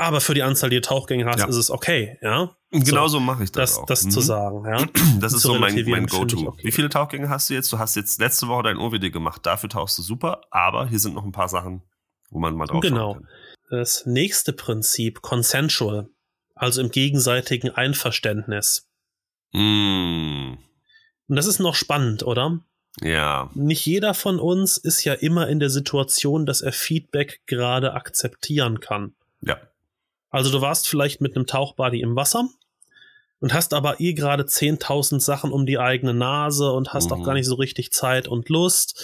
[0.00, 1.46] aber für die Anzahl, die du Tauchgänge hast, Ja.
[1.46, 2.54] ist es okay, ja.
[2.72, 3.86] Und So, genauso mache ich das, Das, auch.
[3.86, 4.10] das Mhm.
[4.10, 4.86] zu sagen, ja.
[5.20, 6.48] Das ist so mein, mein Go-To.
[6.48, 6.62] okay.
[6.64, 7.72] Wie viele Tauchgänge hast du jetzt?
[7.72, 9.44] Du hast jetzt letzte Woche dein OWD gemacht.
[9.44, 10.42] Dafür tauchst du super.
[10.50, 11.82] Aber hier sind noch ein paar Sachen,
[12.30, 13.14] wo man mal drauf Genau.
[13.14, 13.28] kann.
[13.70, 16.08] Das nächste Prinzip, consensual,
[16.54, 18.88] also im gegenseitigen Einverständnis.
[19.52, 20.54] Mm,
[21.28, 22.60] Und das ist noch spannend, oder?
[23.02, 23.50] ja.
[23.54, 28.80] Nicht jeder von uns ist ja immer in der Situation, dass er Feedback gerade akzeptieren
[28.80, 29.14] kann.
[29.40, 29.56] Ja.
[30.30, 32.48] Also du warst vielleicht mit einem Tauchbuddy im Wasser
[33.40, 37.12] und hast aber eh gerade 10.000 Sachen um die eigene Nase und hast Mhm.
[37.12, 39.00] auch gar nicht so richtig Zeit und Lust.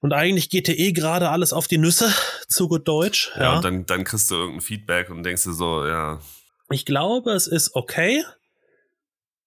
[0.00, 2.12] Und eigentlich geht dir eh gerade alles auf die Nüsse,
[2.48, 3.30] zu gut Deutsch.
[3.36, 6.20] Ja, Ja, und dann, dann kriegst du irgendein Feedback und denkst dir so, ja,
[6.70, 8.24] Ich glaube, es ist okay,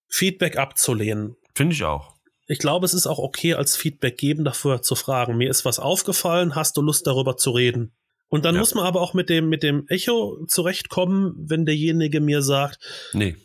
[0.08, 1.36] Feedback abzulehnen.
[1.56, 2.14] finde ich auch.
[2.48, 5.36] Ich glaube, es ist auch okay, als Feedback geben, davor zu fragen.
[5.36, 7.92] Mir ist was aufgefallen, hast du Lust darüber zu reden?
[8.28, 8.60] Und dann Ja.
[8.62, 12.80] muss man aber auch mit dem, mit dem Echo zurechtkommen, wenn derjenige mir sagt,
[13.14, 13.36] Nee.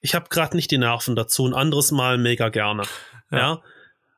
[0.00, 2.82] ich habe gerade nicht die Nerven dazu, ein anderes Mal mega gerne.
[3.30, 3.38] Ja.
[3.38, 3.62] Ja.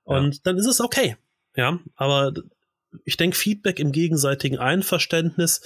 [0.05, 1.17] Und dann ist es okay.
[1.55, 1.79] Ja.
[1.95, 2.33] Aber
[3.05, 5.61] ich denke, Feedback im gegenseitigen Einverständnis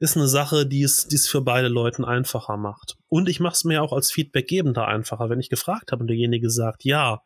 [0.00, 2.96] ist eine Sache, die es, die es für beide Leuten einfacher macht.
[3.08, 5.28] Und ich mache es mir auch als Feedbackgebender einfacher.
[5.28, 7.22] Wenn ich gefragt habe und derjenige sagt ja,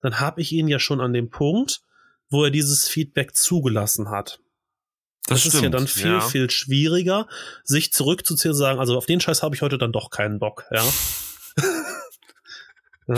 [0.00, 1.80] dann habe ich ihn ja schon an dem Punkt,
[2.28, 4.40] wo er dieses Feedback zugelassen hat.
[5.28, 6.20] Das, ist ja dann viel, ja.
[6.20, 7.26] viel schwieriger,
[7.64, 10.38] sich zurückzuziehen und zu sagen, also auf den Scheiß habe ich heute dann doch keinen
[10.38, 10.82] Bock, ja.
[13.08, 13.16] ja.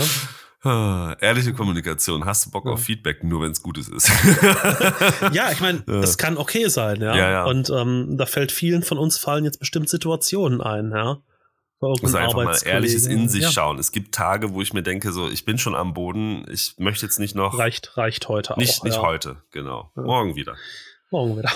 [0.63, 2.25] Ah, Ehrliche Kommunikation.
[2.25, 2.73] Hast du Bock Ja.
[2.73, 4.11] auf Feedback, nur wenn es Gutes ist?
[5.31, 6.01] Ja, ich meine, Ja.
[6.01, 7.15] das kann okay sein, ja.
[7.15, 7.45] Ja.
[7.45, 11.17] Und ähm, da fällt vielen von uns fallen jetzt bestimmt Situationen ein, ja.
[11.81, 13.79] Also einfach mal ehrliches in sich schauen.
[13.79, 17.07] Es gibt Tage, wo ich mir denke, so, ich bin schon am Boden, ich möchte
[17.07, 17.57] jetzt nicht noch.
[17.57, 18.83] Reicht, reicht heute nicht auch.
[18.83, 19.89] nicht heute, genau.
[19.95, 20.55] Morgen wieder.
[21.09, 21.49] Morgen wieder.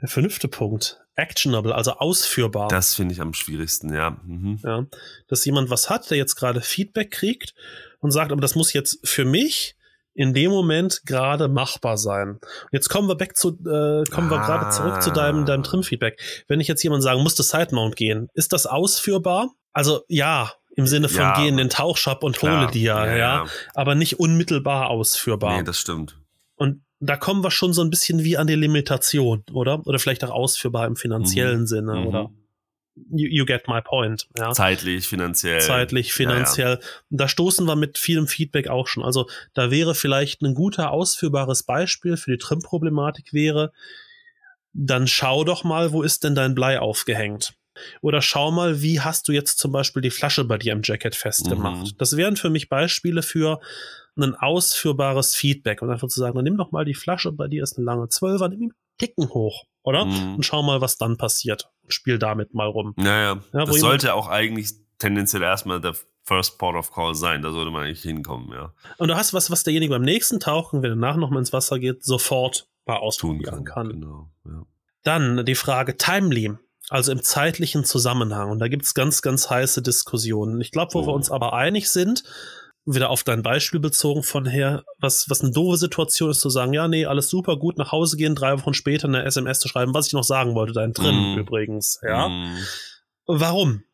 [0.00, 1.00] Der fünfte Punkt.
[1.16, 2.68] Actionable, also ausführbar.
[2.68, 4.16] Das finde ich am schwierigsten, ja.
[4.24, 4.58] Mhm.
[4.64, 4.86] Ja,
[5.28, 7.54] dass jemand was hat, der jetzt gerade Feedback kriegt
[7.98, 9.76] und sagt, aber das muss jetzt für mich
[10.14, 12.30] in dem Moment gerade machbar sein.
[12.40, 14.46] Und jetzt kommen wir back zu, äh, kommen wir Ah.
[14.46, 16.18] gerade zurück zu deinem, deinem Trim-Feedback.
[16.48, 19.50] Wenn ich jetzt jemand sagen, muss das Sidemount gehen, ist das ausführbar?
[19.72, 21.36] Also ja, im Sinne von Ja.
[21.36, 22.62] geh in den Tauchshop und Klar.
[22.62, 25.58] hole dir, ja, aber nicht unmittelbar ausführbar.
[25.58, 26.16] Nee, das stimmt.
[26.56, 29.86] und da kommen wir schon so ein bisschen wie an die Limitation, oder?
[29.86, 32.06] Oder vielleicht auch ausführbar im finanziellen Sinne, Mhm.
[32.06, 32.30] oder?
[33.12, 35.60] You, you get my point, ja Zeitlich, finanziell.
[35.60, 36.80] zeitlich, Ja, finanziell.
[37.08, 39.02] Da stoßen wir mit vielem Feedback auch schon.
[39.02, 43.72] Also da wäre vielleicht ein guter ausführbares Beispiel für die Trim-Problematik wäre,
[44.72, 47.54] dann schau doch mal, wo ist denn dein Blei aufgehängt?
[48.02, 51.14] Oder schau mal, wie hast du jetzt zum Beispiel die Flasche bei dir im Jacket
[51.14, 51.86] festgemacht?
[51.92, 51.96] Mhm.
[51.96, 53.60] Das wären für mich Beispiele für
[54.26, 57.62] ein ausführbares Feedback und einfach zu sagen, dann nimm doch mal die Flasche, bei dir
[57.62, 60.04] ist eine lange Zwölfer, nimm ihn Ticken hoch, oder?
[60.04, 60.36] Mhm.
[60.36, 61.70] Und schau mal, was dann passiert.
[61.82, 62.92] Und spiel damit mal rum.
[62.96, 65.94] Naja, Ja, das sollte auch eigentlich tendenziell erstmal der
[66.24, 67.40] First Port of Call sein.
[67.40, 68.74] Da sollte man eigentlich hinkommen, ja.
[68.98, 71.78] Und du hast was, was derjenige beim nächsten Tauchen, wenn er nachher nochmal ins Wasser
[71.78, 73.88] geht, sofort mal Tun ausprobieren kann.
[73.88, 73.88] kann.
[74.00, 74.30] Genau.
[74.44, 74.62] Ja.
[75.02, 76.52] Dann die Frage timely.
[76.90, 78.50] Also im zeitlichen Zusammenhang.
[78.50, 80.60] Und da gibt's ganz, ganz heiße Diskussionen.
[80.60, 81.06] Ich glaube, wo Oh.
[81.06, 82.24] wir uns aber einig sind,
[82.94, 86.72] wieder auf dein Beispiel bezogen von her, was, was eine doofe Situation ist, zu sagen,
[86.72, 89.94] ja, nee, alles super, gut, nach Hause gehen, drei Wochen später eine SMS zu schreiben,
[89.94, 91.38] was ich noch sagen wollte, dein drin Mm.
[91.38, 92.28] übrigens, ja.
[92.28, 92.56] Mm.
[93.26, 93.84] Warum?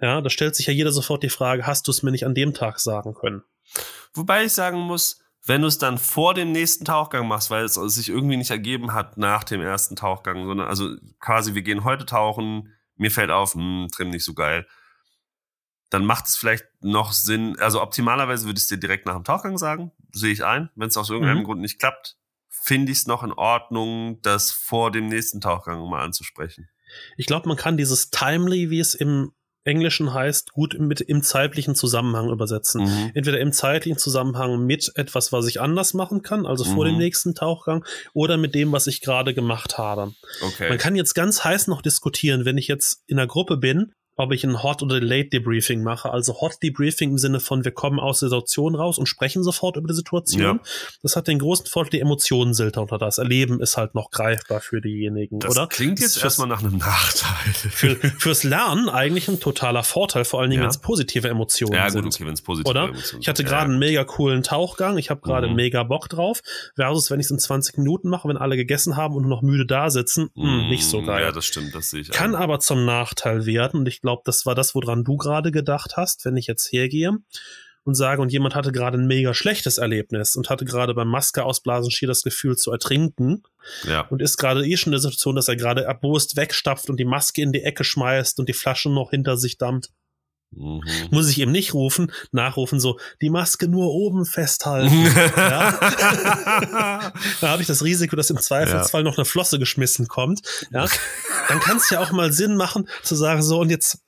[0.00, 2.34] Ja, da stellt sich ja jeder sofort die Frage, hast du es mir nicht an
[2.34, 3.42] dem Tag sagen können?
[4.14, 7.74] Wobei ich sagen muss, wenn du es dann vor dem nächsten Tauchgang machst, weil es
[7.74, 10.90] sich irgendwie nicht ergeben hat nach dem ersten Tauchgang, sondern also
[11.20, 14.66] quasi wir gehen heute tauchen, mir fällt auf, hm, Trim nicht so geil,
[15.90, 19.24] dann macht es vielleicht noch Sinn, also optimalerweise würde ich es dir direkt nach dem
[19.24, 21.44] Tauchgang sagen, sehe ich ein, wenn es aus irgendeinem Mhm.
[21.44, 22.16] Grund nicht klappt,
[22.48, 26.68] finde ich es noch in Ordnung, das vor dem nächsten Tauchgang mal anzusprechen.
[27.16, 29.32] Ich glaube, man kann dieses timely, wie es im
[29.64, 32.84] Englischen heißt, gut mit im zeitlichen Zusammenhang übersetzen.
[32.84, 33.10] Mhm.
[33.14, 36.90] Entweder im zeitlichen Zusammenhang mit etwas, was ich anders machen kann, also vor Mhm.
[36.90, 40.14] dem nächsten Tauchgang, oder mit dem, was ich gerade gemacht habe.
[40.40, 40.68] Okay.
[40.68, 44.32] Man kann jetzt ganz heiß noch diskutieren, wenn ich jetzt in einer Gruppe bin, ob
[44.32, 46.10] ich ein Hot oder Late Debriefing mache.
[46.10, 49.76] Also Hot Debriefing im Sinne von, wir kommen aus der Situation raus und sprechen sofort
[49.76, 50.42] über die Situation.
[50.42, 50.58] Ja.
[51.02, 53.18] Das hat den großen Vorteil, die Emotionen sind unter das.
[53.18, 55.66] Erleben ist halt noch greifbar für diejenigen, das oder?
[55.66, 57.52] klingt jetzt erstmal nach einem Nachteil.
[57.52, 60.66] für, fürs Lernen eigentlich ein totaler Vorteil, vor allen Dingen, Ja.
[60.66, 62.02] wenn es positive Emotionen ja, sind.
[62.02, 62.90] gut, okay, wenn es positiv Oder?
[63.20, 65.54] Ich hatte gerade einen mega coolen Tauchgang, ich habe gerade Mhm.
[65.56, 66.40] mega Bock drauf,
[66.74, 69.42] versus wenn ich es in 20 Minuten mache, wenn alle gegessen haben und nur noch
[69.42, 71.20] müde da sitzen, mh, nicht so geil.
[71.20, 72.10] Mm, Ja, das stimmt, das sehe ich.
[72.10, 72.42] Kann ein.
[72.42, 76.24] aber zum Nachteil werden und ich glaube, das war das, woran du gerade gedacht hast,
[76.24, 77.12] wenn ich jetzt hergehe
[77.82, 81.44] und sage, und jemand hatte gerade ein mega schlechtes Erlebnis und hatte gerade beim Maske
[81.44, 83.42] ausblasen schier das Gefühl zu ertrinken
[83.84, 84.02] Ja.
[84.02, 87.04] und ist gerade eh schon in der Situation, dass er gerade erbost wegstapft und die
[87.04, 89.90] Maske in die Ecke schmeißt und die Flasche noch hinter sich dampft
[90.52, 90.80] Mhm.
[91.10, 95.12] muss ich ihm nicht rufen, nachrufen, so, die Maske nur oben festhalten.
[95.36, 97.02] da
[97.42, 100.40] habe ich das Risiko, dass im Zweifelsfall noch eine Flosse geschmissen kommt.
[100.70, 100.86] Ja,
[101.48, 103.98] dann kann es ja auch mal Sinn machen, zu sagen, so, und jetzt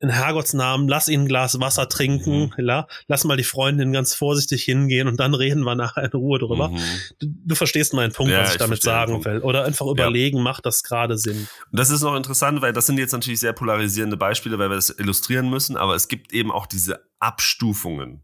[0.00, 4.14] in Herrgotts Namen, lass ihn ein Glas Wasser trinken, ja, lass mal die Freundin ganz
[4.14, 6.68] vorsichtig hingehen und dann reden wir nachher in Ruhe drüber.
[6.68, 6.78] Mhm.
[7.18, 9.40] Du, du verstehst meinen Punkt, Ja, was ich ich damit sagen will.
[9.40, 11.48] Oder einfach überlegen, macht das gerade Sinn.
[11.70, 14.76] Und das ist noch interessant, weil das sind jetzt natürlich sehr polarisierende Beispiele, weil wir
[14.76, 18.22] das illustrieren müssen, aber es gibt eben auch diese Abstufungen.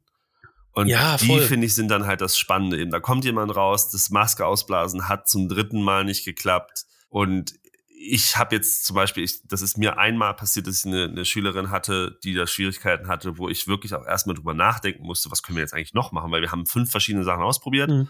[0.74, 2.90] Und Ja, die, finde ich, sind dann halt das Spannende eben.
[2.90, 6.84] Da kommt jemand raus, das Maske ausblasen hat zum dritten Mal nicht geklappt.
[7.08, 7.54] Und
[8.06, 11.24] ich habe jetzt zum Beispiel, ich, das ist mir einmal passiert, dass ich eine, eine
[11.24, 15.42] Schülerin hatte, die da Schwierigkeiten hatte, wo ich wirklich auch erstmal drüber nachdenken musste, was
[15.42, 18.08] können wir jetzt eigentlich noch machen, weil wir haben fünf verschiedene Sachen ausprobiert Mhm.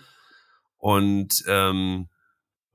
[0.79, 2.09] und ähm,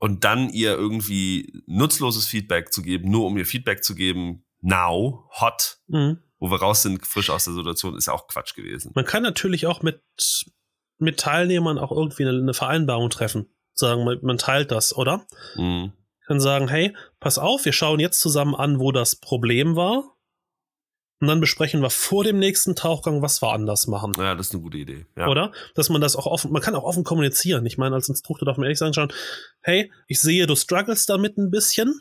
[0.02, 5.28] und dann ihr irgendwie nutzloses Feedback zu geben, nur um ihr Feedback zu geben, now,
[5.38, 6.18] hot, Mhm.
[6.38, 8.92] wo wir raus sind, frisch aus der Situation, ist ja auch Quatsch gewesen.
[8.94, 10.02] Man kann natürlich auch mit,
[10.98, 13.46] mit Teilnehmern auch irgendwie eine, eine Vereinbarung treffen.
[13.74, 15.26] Sagen, man, man teilt das, oder?
[15.56, 15.92] Mhm.
[16.30, 20.14] Kann sagen, hey, pass auf, wir schauen jetzt zusammen an, wo das Problem war.
[21.18, 24.12] Und dann besprechen wir vor dem nächsten Tauchgang, was wir anders machen.
[24.16, 25.06] Ja, das ist eine gute Idee.
[25.16, 25.26] Ja.
[25.26, 25.50] Oder?
[25.74, 27.66] Dass man das auch offen, man kann auch offen kommunizieren.
[27.66, 29.12] Ich meine, als Instruktor darf man ehrlich sagen, schauen,
[29.60, 32.00] hey, ich sehe, du struggles damit ein bisschen.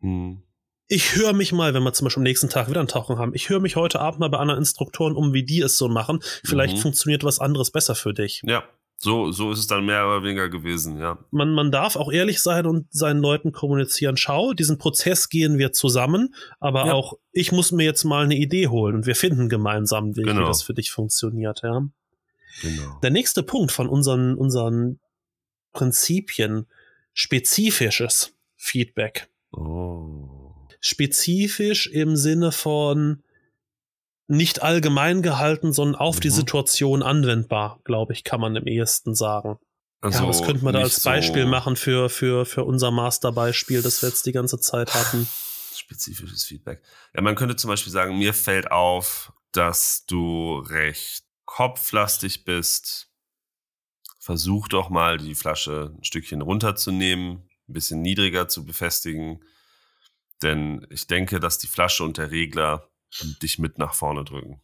[0.00, 0.42] Mhm.
[0.88, 3.32] Ich höre mich mal, wenn wir zum Beispiel am nächsten Tag wieder einen Tauchgang haben,
[3.32, 6.18] ich höre mich heute Abend mal bei anderen Instruktoren um, wie die es so machen.
[6.44, 6.80] Vielleicht Mhm.
[6.80, 8.42] funktioniert was anderes besser für dich.
[8.44, 8.64] Ja,
[9.00, 11.18] so, so ist es dann mehr oder weniger gewesen, ja.
[11.30, 14.16] man, man darf auch ehrlich sein und seinen Leuten kommunizieren.
[14.16, 16.94] Schau, diesen Prozess gehen wir zusammen, aber Ja.
[16.94, 20.46] auch ich muss mir jetzt mal eine Idee holen und wir finden gemeinsam wie Genau.
[20.48, 21.60] das für dich funktioniert.
[21.62, 21.86] Ja.
[22.62, 22.98] Genau.
[23.02, 24.98] Der nächste Punkt von unseren, unseren
[25.72, 26.66] Prinzipien,
[27.12, 29.28] spezifisches Feedback.
[29.52, 30.28] Oh.
[30.80, 33.22] Spezifisch im Sinne von
[34.28, 36.34] nicht allgemein gehalten, sondern auf die Mhm.
[36.34, 39.58] Situation anwendbar, glaube ich, kann man im ehesten sagen.
[40.00, 43.82] Also ja, was könnte man da als Beispiel so machen für, für, für unser Masterbeispiel,
[43.82, 45.26] das wir jetzt die ganze Zeit hatten?
[45.74, 46.82] Spezifisches Feedback.
[47.14, 53.10] Ja, man könnte zum Beispiel sagen, mir fällt auf, dass du recht kopflastig bist.
[54.20, 59.42] Versuch doch mal, die Flasche ein Stückchen runterzunehmen, ein bisschen niedriger zu befestigen.
[60.42, 62.88] Denn ich denke, dass die Flasche und der Regler
[63.42, 64.60] dich mit nach vorne drücken.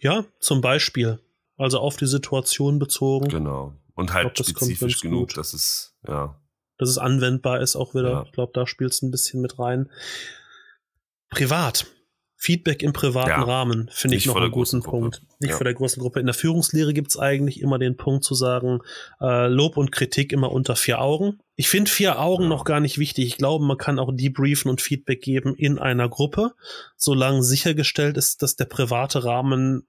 [0.00, 1.20] Ja, zum Beispiel.
[1.56, 3.74] Also auf die Situation bezogen, Genau.
[3.94, 5.36] Und halt glaub, das spezifisch ganz genug, gut.
[5.36, 6.40] dass es, ja.
[6.78, 8.10] dass es anwendbar ist auch wieder.
[8.10, 8.22] Ja.
[8.24, 9.90] Ich glaube, da spielt es ein bisschen mit rein.
[11.28, 11.86] Privat.
[12.42, 13.42] Feedback im privaten Ja.
[13.44, 14.98] Rahmen finde ich noch einen guten großen Gruppe.
[14.98, 15.22] Punkt.
[15.38, 15.56] Nicht Ja.
[15.58, 16.18] vor der großen Gruppe.
[16.18, 18.80] In der Führungslehre gibt es eigentlich immer den Punkt zu sagen,
[19.20, 21.38] äh, Lob und Kritik immer unter vier Augen.
[21.54, 22.48] Ich finde vier Augen Ja.
[22.48, 23.26] noch gar nicht wichtig.
[23.26, 26.50] Ich glaube, man kann auch debriefen und Feedback geben in einer Gruppe,
[26.96, 29.86] solange sichergestellt ist, dass der private Rahmen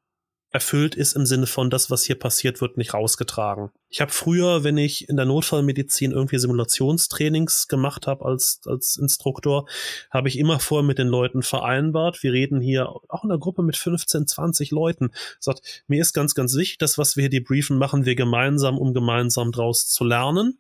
[0.54, 3.72] erfüllt ist im Sinne von, das, was hier passiert, wird nicht rausgetragen.
[3.90, 9.68] Ich habe früher, wenn ich in der Notfallmedizin irgendwie Simulationstrainings gemacht habe als, als Instruktor,
[10.12, 12.22] habe ich immer vorher mit den Leuten vereinbart.
[12.22, 15.10] Wir reden hier auch in einer Gruppe mit 15, 20 Leuten.
[15.40, 18.94] Sagt, mir ist ganz, ganz wichtig, das, was wir hier debriefen, machen wir gemeinsam, um
[18.94, 20.60] gemeinsam draus zu lernen.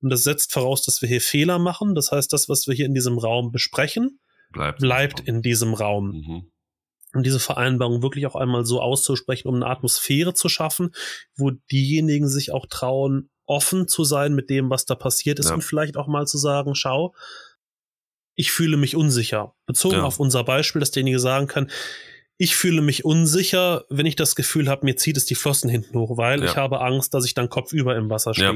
[0.00, 1.94] Und das setzt voraus, dass wir hier Fehler machen.
[1.94, 4.18] Das heißt, das, was wir hier in diesem Raum besprechen,
[4.50, 6.06] bleibt, bleibt in diesem Raum.
[6.06, 6.50] Mhm
[7.12, 10.94] und diese Vereinbarung wirklich auch einmal so auszusprechen, um eine Atmosphäre zu schaffen,
[11.36, 15.54] wo diejenigen sich auch trauen, offen zu sein mit dem, was da passiert ist ja.
[15.54, 17.14] und vielleicht auch mal zu sagen, schau,
[18.36, 19.54] ich fühle mich unsicher.
[19.66, 20.02] Bezogen ja.
[20.04, 21.70] auf unser Beispiel, dass derjenige sagen kann,
[22.36, 25.98] ich fühle mich unsicher, wenn ich das Gefühl habe, mir zieht es die Flossen hinten
[25.98, 26.46] hoch, weil ja.
[26.46, 28.54] ich habe Angst, dass ich dann kopfüber im Wasser stehe.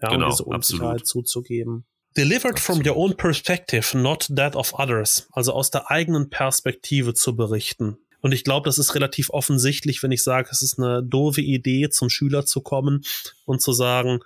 [0.00, 1.28] Ja, genau, um diese Unsicherheit absolut.
[1.28, 1.84] zuzugeben.
[2.18, 5.28] Delivered from your own perspective, not that of others.
[5.30, 7.96] Also aus der eigenen Perspektive zu berichten.
[8.20, 11.90] Und ich glaube, das ist relativ offensichtlich, wenn ich sage, es ist eine doofe Idee,
[11.90, 13.04] zum Schüler zu kommen
[13.44, 14.18] und zu sagen,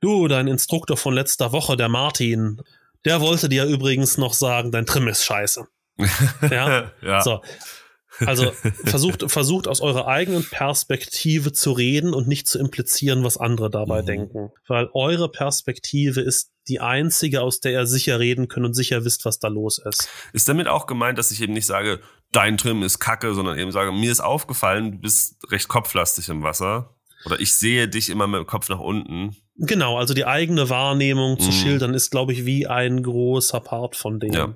[0.00, 2.60] du, dein Instruktor von letzter Woche, der Martin,
[3.06, 5.66] der wollte dir übrigens noch sagen, dein Trim ist scheiße.
[6.50, 6.92] ja?
[7.00, 7.22] ja.
[7.22, 7.40] So.
[8.20, 8.50] Also
[8.84, 14.02] versucht, versucht aus eurer eigenen Perspektive zu reden und nicht zu implizieren, was andere dabei
[14.02, 14.06] mhm.
[14.06, 14.52] denken.
[14.66, 19.24] Weil eure Perspektive ist die einzige, aus der ihr sicher reden könnt und sicher wisst,
[19.24, 20.08] was da los ist.
[20.32, 22.00] Ist damit auch gemeint, dass ich eben nicht sage,
[22.32, 26.42] dein Trim ist kacke, sondern eben sage, mir ist aufgefallen, du bist recht kopflastig im
[26.42, 26.94] Wasser.
[27.24, 29.36] Oder ich sehe dich immer mit dem Kopf nach unten.
[29.56, 31.52] Genau, also die eigene Wahrnehmung zu mhm.
[31.52, 34.32] schildern ist, glaube ich, wie ein großer Part von dem.
[34.32, 34.54] Ja.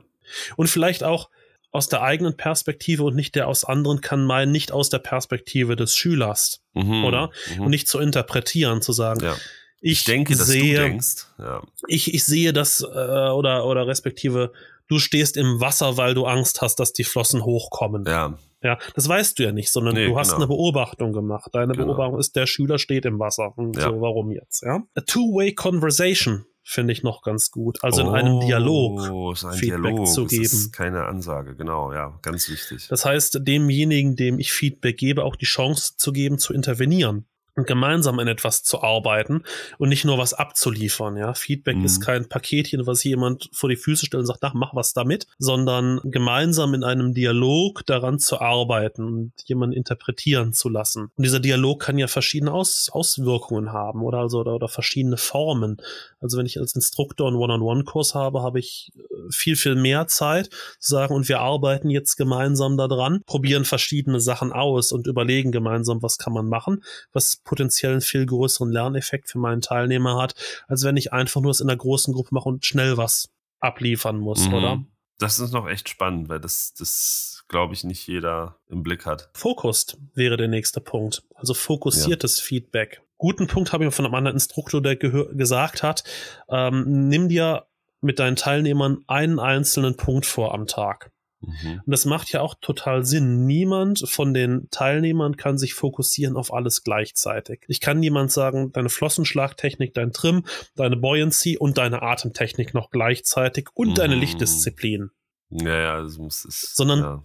[0.57, 1.31] Und vielleicht auch,
[1.79, 5.77] aus der eigenen Perspektive und nicht der aus anderen kann meinen, nicht aus der Perspektive
[5.77, 7.31] des Schülers, mhm, oder?
[7.57, 7.63] Mhm.
[7.63, 9.35] Und nicht zu interpretieren, zu sagen, ja.
[9.81, 10.99] ich, ich, denke, sehe,
[11.39, 11.63] ja.
[11.87, 14.53] ich, ich sehe das, äh, oder, oder respektive,
[14.89, 18.05] du stehst im Wasser, weil du Angst hast, dass die Flossen hochkommen.
[18.07, 18.37] Ja.
[18.61, 20.39] Ja, das weißt du ja nicht, sondern nee, du hast genau.
[20.39, 21.49] eine Beobachtung gemacht.
[21.53, 21.87] Deine genau.
[21.87, 23.57] Beobachtung ist, der Schüler steht im Wasser.
[23.57, 23.85] Und ja.
[23.85, 24.83] so, warum jetzt, ja?
[24.97, 27.83] A two-way conversation finde ich noch ganz gut.
[27.83, 30.07] Also in einem Dialog oh, ein Feedback Dialog.
[30.07, 30.43] zu geben.
[30.43, 32.89] Das ist keine Ansage, genau, ja, ganz wichtig.
[32.89, 37.27] Das heißt, demjenigen, dem ich Feedback gebe, auch die Chance zu geben, zu intervenieren
[37.59, 39.43] und gemeinsam an etwas zu arbeiten
[39.79, 41.17] und nicht nur was abzuliefern.
[41.17, 41.85] Ja, Feedback mhm.
[41.85, 45.27] ist kein Paketchen, was jemand vor die Füße stellt und sagt, ach, mach was damit,
[45.39, 51.11] sondern gemeinsam in einem Dialog daran zu arbeiten und jemanden interpretieren zu lassen.
[51.17, 55.79] Und dieser Dialog kann ja verschiedene Aus Auswirkungen haben oder also oder, oder verschiedene Formen.
[56.21, 60.51] Also wenn ich als Instruktor einen One-on-One-Kurs habe, habe ich äh, viel, viel mehr Zeit
[60.79, 66.03] zu sagen, und wir arbeiten jetzt gemeinsam daran, probieren verschiedene Sachen aus und überlegen gemeinsam,
[66.03, 70.35] was kann man machen, was potenziell einen viel größeren Lerneffekt für meinen Teilnehmer hat,
[70.69, 74.19] als wenn ich einfach nur es in einer großen Gruppe mache und schnell was abliefern
[74.19, 74.55] muss, mhm.
[74.55, 74.85] oder?
[75.19, 79.31] Das ist noch echt spannend, weil das, das glaube ich, nicht jeder im Blick hat.
[79.33, 81.25] Fokussed wäre der nächste Punkt.
[81.35, 82.45] Also fokussiertes ja.
[82.45, 83.01] Feedback.
[83.17, 86.05] Guten Punkt habe ich von einem anderen Instruktor, der gesagt hat,
[86.51, 87.67] ähm, nimm dir
[88.01, 91.11] mit deinen Teilnehmern einen einzelnen Punkt vor am Tag.
[91.41, 91.83] Mhm.
[91.85, 93.47] Und das macht ja auch total Sinn.
[93.47, 97.65] Niemand von den Teilnehmern kann sich fokussieren auf alles gleichzeitig.
[97.69, 103.69] Ich kann niemand sagen, deine Flossenschlagtechnik, dein Trim, deine Buoyancy und deine Atemtechnik noch gleichzeitig
[103.75, 103.95] und mhm.
[103.95, 105.11] deine Lichtdisziplin.
[105.51, 106.75] Ja, ja, das muss es.
[106.75, 107.23] Sondern ja.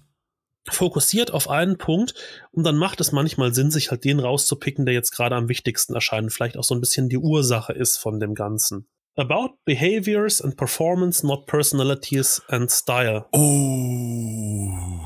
[0.69, 2.13] fokussiert auf einen Punkt
[2.51, 5.93] und dann macht es manchmal Sinn, sich halt den rauszupicken, der jetzt gerade am wichtigsten
[5.93, 8.87] erscheint, vielleicht auch so ein bisschen die Ursache ist von dem Ganzen.
[9.15, 13.25] About behaviors and performance, not personalities and style.
[13.31, 15.03] Oh.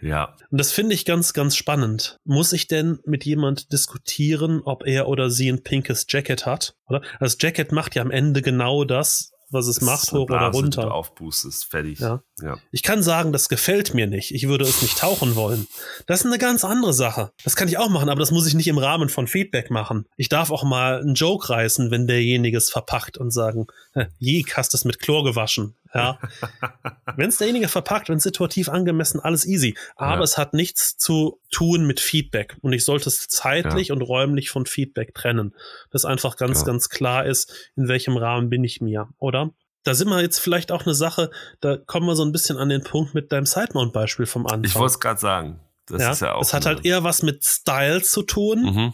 [0.00, 0.34] Ja.
[0.50, 2.18] Und das finde ich ganz, ganz spannend.
[2.24, 6.74] Muss ich denn mit jemand diskutieren, ob er oder sie ein pinkes Jacket hat?
[6.88, 7.02] Oder?
[7.20, 10.82] Das Jacket macht ja am Ende genau das, was es macht, hoch oder runter.
[10.82, 12.00] Du aufboostest, fertig.
[12.00, 12.22] Ja.
[12.42, 12.56] ja.
[12.72, 14.34] Ich kann sagen, das gefällt mir nicht.
[14.34, 15.66] Ich würde es nicht tauchen wollen.
[16.06, 17.32] Das ist eine ganz andere Sache.
[17.44, 20.06] Das kann ich auch machen, aber das muss ich nicht im Rahmen von Feedback machen.
[20.16, 23.66] Ich darf auch mal einen Joke reißen, wenn derjenige es verpackt und sagen,
[24.18, 25.76] Jek, hast es mit Chlor gewaschen.
[25.94, 26.18] Ja.
[27.16, 29.76] wenn es derjenige verpackt, wenn es situativ angemessen, alles easy.
[29.96, 30.22] Aber ja.
[30.22, 32.56] es hat nichts zu tun mit Feedback.
[32.62, 33.94] Und ich sollte es zeitlich ja.
[33.94, 35.54] und räumlich von Feedback trennen.
[35.90, 36.66] Dass einfach ganz, ja.
[36.66, 39.50] ganz klar ist, in welchem Rahmen bin ich mir, oder?
[39.84, 41.30] Da sind wir jetzt vielleicht auch eine Sache,
[41.60, 44.64] da kommen wir so ein bisschen an den Punkt mit deinem Sidemount-Beispiel vom Anfang.
[44.64, 45.60] Ich wollte es gerade sagen.
[45.86, 46.42] Das ja, ist ja auch.
[46.42, 48.62] Es hat halt eher was mit Style zu tun.
[48.62, 48.92] Mhm.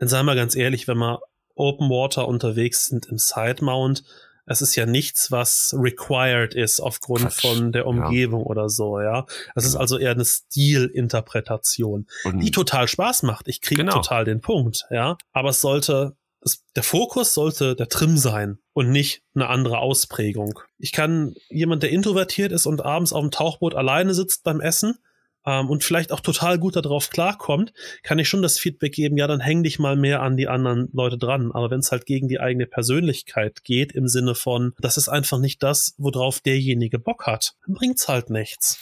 [0.00, 1.20] Denn seien wir ganz ehrlich, wenn wir
[1.54, 4.02] Open Water unterwegs sind im Sidemount,
[4.46, 7.40] es ist ja nichts, was required ist aufgrund Quatsch.
[7.40, 8.46] von der Umgebung ja.
[8.46, 9.26] oder so, ja.
[9.54, 13.48] Es ist also eher eine Stilinterpretation, Und die total Spaß macht.
[13.48, 13.94] Ich kriege genau.
[13.94, 15.16] total den Punkt, ja.
[15.32, 20.60] Aber es sollte, es, der Fokus sollte der Trim sein und nicht eine andere Ausprägung.
[20.78, 24.98] Ich kann jemand, der introvertiert ist und abends auf dem Tauchboot alleine sitzt beim Essen,
[25.46, 27.72] ähm, und vielleicht auch total gut darauf klarkommt,
[28.02, 30.88] kann ich schon das Feedback geben, ja, dann häng dich mal mehr an die anderen
[30.92, 31.52] Leute dran.
[31.52, 35.38] Aber wenn es halt gegen die eigene Persönlichkeit geht, im Sinne von, das ist einfach
[35.38, 38.78] nicht das, worauf derjenige Bock hat, dann bringt's halt nichts.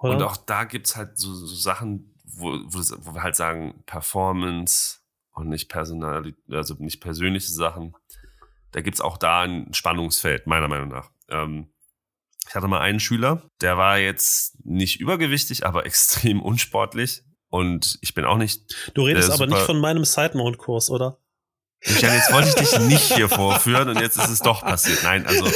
[0.00, 0.16] Oder?
[0.16, 4.98] Und auch da gibt's halt so, so Sachen, wo, wo, wo wir halt sagen, Performance
[5.32, 7.94] und nicht personal, also nicht persönliche Sachen.
[8.72, 11.10] Da gibt's auch da ein Spannungsfeld, meiner Meinung nach.
[11.28, 11.68] Ähm,
[12.48, 17.22] ich hatte mal einen Schüler, der war jetzt nicht übergewichtig, aber extrem unsportlich.
[17.48, 18.62] Und ich bin auch nicht.
[18.94, 21.18] Du redest aber nicht von meinem Side-Mount-Kurs, oder?
[21.84, 25.02] Michael, jetzt wollte ich dich nicht hier vorführen und jetzt ist es doch passiert.
[25.02, 25.46] Nein, also,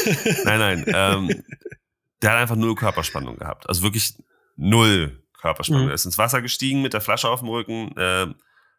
[0.44, 0.84] nein, nein.
[0.88, 1.44] Ähm,
[2.22, 3.68] der hat einfach null Körperspannung gehabt.
[3.68, 4.14] Also wirklich
[4.56, 5.84] null Körperspannung.
[5.84, 5.90] Mhm.
[5.90, 8.26] Er ist ins Wasser gestiegen mit der Flasche auf dem Rücken, äh,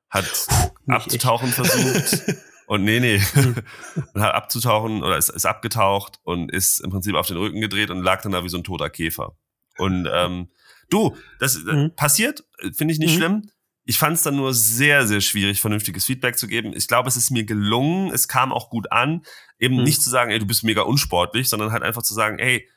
[0.09, 1.55] hat Puh, abzutauchen ich.
[1.55, 2.23] versucht.
[2.67, 3.55] Und nee, nee, hm.
[4.15, 8.01] hat abzutauchen oder ist, ist abgetaucht und ist im Prinzip auf den Rücken gedreht und
[8.01, 9.37] lag dann da wie so ein toter Käfer.
[9.77, 10.49] Und ähm,
[10.89, 11.91] du, das mhm.
[11.95, 12.43] passiert,
[12.73, 13.17] finde ich nicht mhm.
[13.17, 13.49] schlimm.
[13.87, 16.73] Ich fand es dann nur sehr, sehr schwierig, vernünftiges Feedback zu geben.
[16.75, 19.23] Ich glaube, es ist mir gelungen, es kam auch gut an,
[19.59, 19.83] eben mhm.
[19.83, 22.67] nicht zu sagen, ey, du bist mega unsportlich, sondern halt einfach zu sagen, ey,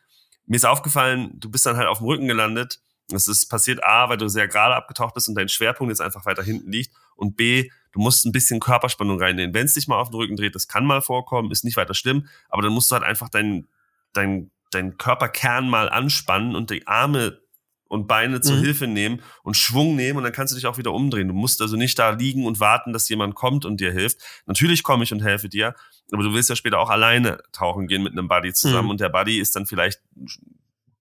[0.47, 2.81] mir ist aufgefallen, du bist dann halt auf dem Rücken gelandet.
[3.09, 6.27] Das ist passiert A, weil du sehr gerade abgetaucht bist und dein Schwerpunkt jetzt einfach
[6.27, 6.95] weiter hinten liegt.
[7.17, 9.53] Und B, du musst ein bisschen Körperspannung reinnehmen.
[9.55, 11.95] Wenn es dich mal auf den Rücken dreht, das kann mal vorkommen, ist nicht weiter
[11.95, 13.67] schlimm, aber dann musst du halt einfach deinen
[14.13, 17.41] dein, dein Körperkern mal anspannen und die Arme
[17.89, 18.61] und Beine zur mhm.
[18.61, 21.27] Hilfe nehmen und Schwung nehmen und dann kannst du dich auch wieder umdrehen.
[21.27, 24.19] Du musst also nicht da liegen und warten, dass jemand kommt und dir hilft.
[24.47, 25.75] Natürlich komme ich und helfe dir,
[26.13, 28.91] aber du willst ja später auch alleine tauchen gehen mit einem Buddy zusammen mhm.
[28.91, 30.29] und der Buddy ist dann vielleicht ein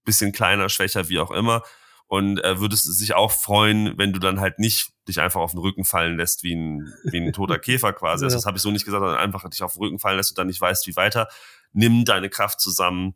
[0.03, 1.61] bisschen kleiner, schwächer, wie auch immer
[2.07, 5.59] und äh, würdest sich auch freuen, wenn du dann halt nicht dich einfach auf den
[5.59, 8.25] Rücken fallen lässt wie ein, wie ein toter Käfer quasi.
[8.25, 10.31] Also das habe ich so nicht gesagt, sondern einfach dich auf den Rücken fallen lässt
[10.31, 11.27] und dann nicht weißt, wie weiter.
[11.73, 13.15] Nimm deine Kraft zusammen,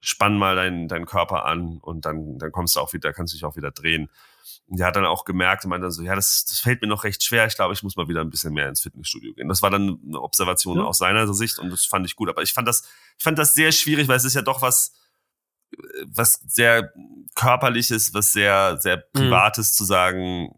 [0.00, 3.36] spann mal deinen, deinen Körper an und dann, dann kommst du auch wieder, kannst du
[3.36, 4.08] dich auch wieder drehen.
[4.68, 6.88] Und der hat dann auch gemerkt und meinte dann so, ja, das, das fällt mir
[6.88, 7.46] noch recht schwer.
[7.46, 9.48] Ich glaube, ich muss mal wieder ein bisschen mehr ins Fitnessstudio gehen.
[9.48, 10.84] Das war dann eine Observation ja.
[10.84, 12.28] aus seiner Sicht und das fand ich gut.
[12.28, 14.92] Aber ich fand das, ich fand das sehr schwierig, weil es ist ja doch was,
[16.06, 16.92] was sehr
[17.34, 19.02] körperliches, was sehr, sehr mhm.
[19.12, 19.76] privates mhm.
[19.76, 20.54] zu sagen,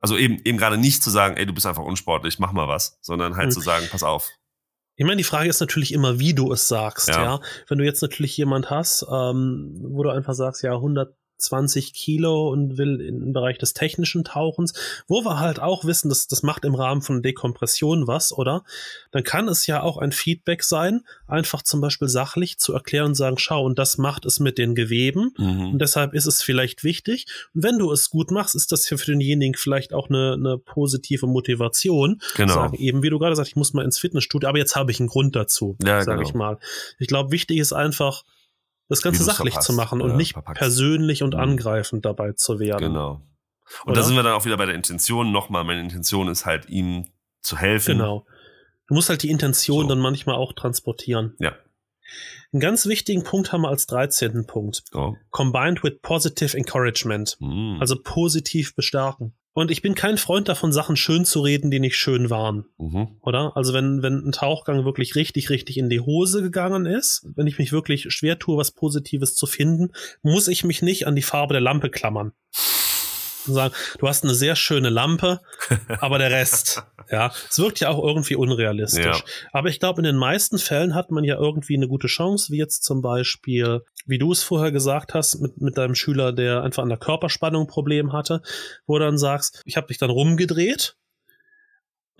[0.00, 2.98] also eben, eben gerade nicht zu sagen, ey, du bist einfach unsportlich, mach mal was,
[3.02, 3.52] sondern halt mhm.
[3.52, 4.28] zu sagen, pass auf.
[4.96, 7.22] Ich meine, die Frage ist natürlich immer, wie du es sagst, ja.
[7.22, 7.40] ja?
[7.68, 12.50] Wenn du jetzt natürlich jemand hast, ähm, wo du einfach sagst, ja, 100 20 Kilo
[12.50, 14.74] und will im Bereich des technischen Tauchens,
[15.08, 18.64] wo wir halt auch wissen, dass das macht im Rahmen von Dekompression was, oder?
[19.10, 23.14] Dann kann es ja auch ein Feedback sein, einfach zum Beispiel sachlich zu erklären und
[23.14, 25.72] sagen, schau, und das macht es mit den Geweben mhm.
[25.72, 27.26] und deshalb ist es vielleicht wichtig.
[27.54, 31.26] Und wenn du es gut machst, ist das für denjenigen vielleicht auch eine, eine positive
[31.26, 32.20] Motivation.
[32.36, 32.54] Genau.
[32.54, 35.00] Sagen, eben wie du gerade sagst, ich muss mal ins Fitnessstudio, aber jetzt habe ich
[35.00, 36.28] einen Grund dazu, ja, sage genau.
[36.28, 36.58] ich mal.
[36.98, 38.24] Ich glaube, wichtig ist einfach,
[38.90, 39.66] das Ganze sachlich verpasst.
[39.66, 40.58] zu machen und ja, nicht verpackt.
[40.58, 41.40] persönlich und mhm.
[41.40, 42.92] angreifend dabei zu werden.
[42.92, 43.22] Genau.
[43.84, 44.00] Und Oder?
[44.00, 45.32] da sind wir dann auch wieder bei der Intention.
[45.32, 47.06] Nochmal, meine Intention ist halt, ihm
[47.40, 47.98] zu helfen.
[47.98, 48.26] Genau.
[48.88, 49.88] Du musst halt die Intention so.
[49.88, 51.36] dann manchmal auch transportieren.
[51.38, 51.54] Ja.
[52.52, 54.44] Einen ganz wichtigen Punkt haben wir als 13.
[54.46, 54.82] Punkt.
[54.92, 55.14] Oh.
[55.30, 57.36] Combined with positive encouragement.
[57.38, 57.76] Mm.
[57.78, 59.34] Also positiv bestärken.
[59.60, 62.64] Und ich bin kein Freund davon, Sachen schön zu reden, die nicht schön waren.
[62.78, 63.08] Mhm.
[63.20, 63.56] Oder?
[63.56, 67.58] Also wenn, wenn ein Tauchgang wirklich richtig, richtig in die Hose gegangen ist, wenn ich
[67.58, 69.92] mich wirklich schwer tue, was Positives zu finden,
[70.22, 72.32] muss ich mich nicht an die Farbe der Lampe klammern
[73.46, 75.40] und sagen, du hast eine sehr schöne Lampe,
[76.00, 79.04] aber der Rest, ja, es wirkt ja auch irgendwie unrealistisch.
[79.04, 79.24] Ja.
[79.52, 82.58] Aber ich glaube, in den meisten Fällen hat man ja irgendwie eine gute Chance, wie
[82.58, 86.82] jetzt zum Beispiel, wie du es vorher gesagt hast, mit, mit deinem Schüler, der einfach
[86.82, 88.42] an der Körperspannung ein Problem hatte,
[88.86, 90.96] wo du dann sagst, ich habe dich dann rumgedreht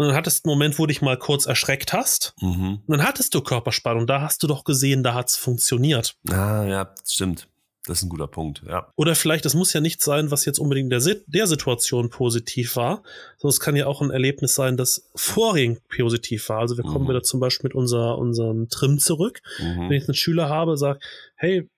[0.01, 2.33] und dann hattest du einen Moment, wo du dich mal kurz erschreckt hast.
[2.41, 2.81] Mhm.
[2.87, 4.07] Und dann hattest du Körperspannung.
[4.07, 6.17] Da hast du doch gesehen, da hat's funktioniert.
[6.31, 7.50] Ah, ja, stimmt.
[7.87, 8.93] Das ist ein guter Punkt, ja.
[8.97, 13.03] Oder vielleicht, das muss ja nicht sein, was jetzt unbedingt der, der Situation positiv war,
[13.39, 16.59] sondern es kann ja auch ein Erlebnis sein, das vorhin positiv war.
[16.59, 17.11] Also wir kommen mhm.
[17.11, 19.41] wieder zum Beispiel mit unser, unserem Trim zurück.
[19.59, 19.89] Mhm.
[19.89, 21.01] Wenn ich einen Schüler habe, sage,
[21.37, 21.69] hey,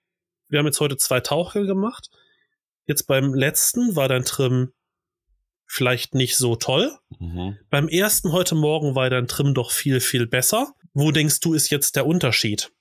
[0.49, 2.11] wir haben jetzt heute zwei Taucher gemacht.
[2.87, 4.73] Jetzt beim letzten war dein Trim
[5.67, 6.91] vielleicht nicht so toll.
[7.21, 7.59] Mhm.
[7.71, 10.75] Beim ersten heute Morgen war dein Trim doch viel, viel besser.
[10.95, 12.73] Wo denkst du, ist jetzt der Unterschied?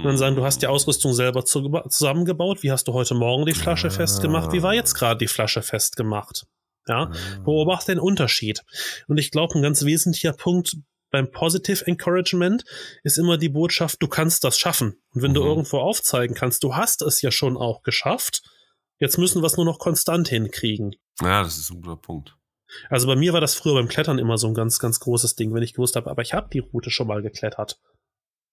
[0.00, 2.62] Und dann sagen, du hast die Ausrüstung selber zusammengebaut.
[2.62, 3.90] Wie hast du heute Morgen die Flasche ah.
[3.90, 4.50] festgemacht?
[4.50, 6.46] Wie war jetzt gerade die Flasche festgemacht?
[6.88, 7.40] Ja, ah.
[7.44, 8.62] beobachte den Unterschied.
[9.08, 10.78] Und ich glaube, ein ganz wesentlicher Punkt
[11.10, 12.64] beim Positive Encouragement
[13.02, 14.96] ist immer die Botschaft, du kannst das schaffen.
[15.12, 15.34] Und wenn mhm.
[15.34, 18.40] du irgendwo aufzeigen kannst, du hast es ja schon auch geschafft,
[19.00, 20.96] jetzt müssen wir es nur noch konstant hinkriegen.
[21.20, 22.36] Ja, das ist ein guter Punkt.
[22.88, 25.52] Also bei mir war das früher beim Klettern immer so ein ganz, ganz großes Ding,
[25.52, 27.78] wenn ich gewusst habe, aber ich habe die Route schon mal geklettert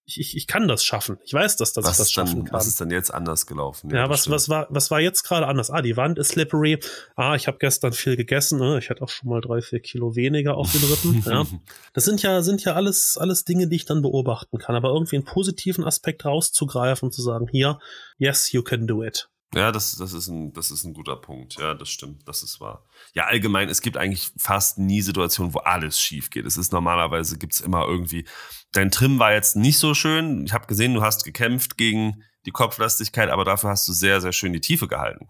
[0.08, 1.18] ich, ich, ich kann das schaffen.
[1.26, 2.54] Ich weiß, dass, dass was ich das dann, schaffen kann.
[2.54, 3.90] Was ist denn jetzt anders gelaufen?
[3.90, 5.70] Ja, was, was, war, was war jetzt gerade anders?
[5.70, 6.80] Ah, die Wand ist slippery.
[7.18, 8.58] Ah, ich habe gestern viel gegessen.
[8.58, 8.80] Ne?
[8.80, 11.24] Ich hatte auch schon mal drei, vier Kilo weniger auf den Rippen.
[11.30, 11.46] ja.
[11.94, 14.76] Das sind ja, sind ja alles, alles Dinge, die ich dann beobachten kann.
[14.76, 17.78] Aber irgendwie einen positiven Aspekt rauszugreifen und zu sagen, hier,
[18.18, 19.30] yes, you can do it.
[19.56, 21.56] Ja, das, das, ist ein, das ist ein guter Punkt.
[21.58, 22.28] Ja, das stimmt.
[22.28, 22.86] Das ist wahr.
[23.14, 26.46] Ja, allgemein, es gibt eigentlich fast nie Situationen, wo alles schief geht.
[26.46, 28.26] Es ist normalerweise, gibt's immer irgendwie,
[28.74, 30.46] dein Trim war jetzt nicht so schön.
[30.46, 34.34] Ich habe gesehen, du hast gekämpft gegen die Kopflastigkeit, aber dafür hast du sehr, sehr
[34.34, 35.30] schön die Tiefe gehalten.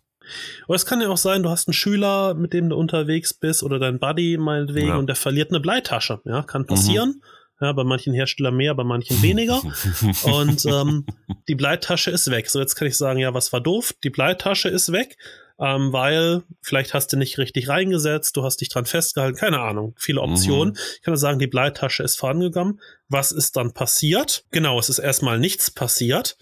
[0.66, 3.64] Aber es kann ja auch sein, du hast einen Schüler, mit dem du unterwegs bist
[3.64, 4.98] oder dein Buddy meinetwegen ja.
[4.98, 6.22] und der verliert eine Bleitasche.
[6.26, 7.10] Ja, kann passieren.
[7.10, 7.22] Mhm.
[7.60, 9.62] Ja, bei manchen Herstellern mehr, bei manchen weniger.
[10.24, 11.06] und ähm,
[11.48, 12.50] die Bleitasche ist weg.
[12.50, 13.94] So, jetzt kann ich sagen, ja, was war doof?
[14.04, 15.18] Die Bleitasche ist weg,
[15.60, 19.96] ähm, weil vielleicht hast du nicht richtig reingesetzt, du hast dich dran festgehalten, keine Ahnung,
[19.98, 20.74] viele Optionen.
[20.74, 20.80] Mhm.
[20.96, 22.80] Ich kann nur sagen, die Bleitasche ist vorangegangen.
[23.10, 24.46] Was ist dann passiert?
[24.52, 26.38] Genau, es ist erstmal nichts passiert.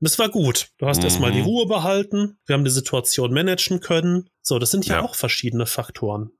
[0.00, 0.68] Und es war gut.
[0.78, 1.04] Du hast mhm.
[1.04, 2.38] erstmal die Ruhe behalten.
[2.46, 4.28] Wir haben die Situation managen können.
[4.42, 5.02] So, das sind ja, ja.
[5.02, 6.30] auch verschiedene Faktoren.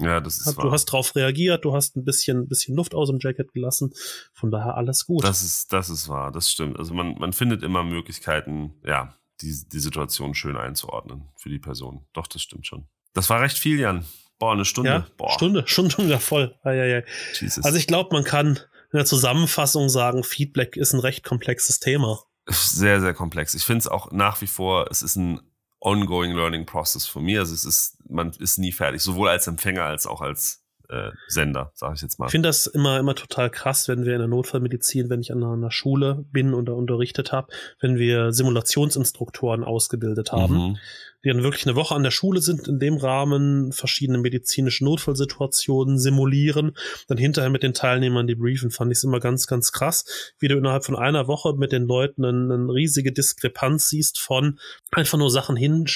[0.00, 0.70] Ja, das ist Du wahr.
[0.72, 3.92] hast drauf reagiert, du hast ein bisschen, bisschen Luft aus dem Jacket gelassen.
[4.32, 5.24] Von daher alles gut.
[5.24, 6.78] Das ist, das ist wahr, das stimmt.
[6.78, 12.06] Also man, man findet immer Möglichkeiten, ja, die, die Situation schön einzuordnen für die Person.
[12.12, 12.86] Doch, das stimmt schon.
[13.14, 14.04] Das war recht viel, Jan.
[14.38, 14.90] Boah, eine Stunde.
[14.90, 15.32] Ja, Boah.
[15.32, 16.54] Stunde, Stunde wieder voll.
[16.62, 17.04] Eieiei.
[17.38, 17.64] Jesus.
[17.64, 18.56] Also ich glaube, man kann
[18.92, 22.22] in der Zusammenfassung sagen, Feedback ist ein recht komplexes Thema.
[22.46, 23.54] Sehr, sehr komplex.
[23.54, 25.40] Ich finde es auch nach wie vor, es ist ein
[25.80, 27.40] ongoing learning process von mir.
[27.40, 31.72] Also es ist, man ist nie fertig, sowohl als Empfänger als auch als äh, Sender,
[31.74, 32.26] sage ich jetzt mal.
[32.26, 35.42] Ich finde das immer immer total krass, wenn wir in der Notfallmedizin, wenn ich an
[35.42, 37.48] einer Schule bin oder unterrichtet habe,
[37.80, 40.54] wenn wir Simulationsinstruktoren ausgebildet haben.
[40.54, 40.78] Mhm
[41.24, 45.98] die dann wirklich eine Woche an der Schule sind, in dem Rahmen verschiedene medizinische Notfallsituationen
[45.98, 46.76] simulieren,
[47.08, 50.04] dann hinterher mit den Teilnehmern debriefen, fand ich es immer ganz, ganz krass,
[50.38, 54.58] wie du innerhalb von einer Woche mit den Leuten eine, eine riesige Diskrepanz siehst von
[54.90, 55.86] einfach nur Sachen hin,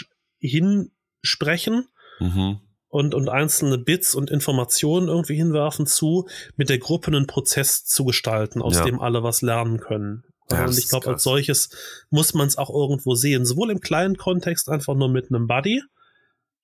[0.40, 1.88] hinsprechen.
[2.20, 2.60] Mhm
[2.94, 8.04] und, und einzelne Bits und Informationen irgendwie hinwerfen zu, mit der Gruppe einen Prozess zu
[8.04, 8.84] gestalten, aus ja.
[8.84, 10.22] dem alle was lernen können.
[10.50, 11.70] Ja, und ich glaube, als solches
[12.10, 13.46] muss man es auch irgendwo sehen.
[13.46, 15.82] Sowohl im kleinen Kontext einfach nur mit einem Buddy,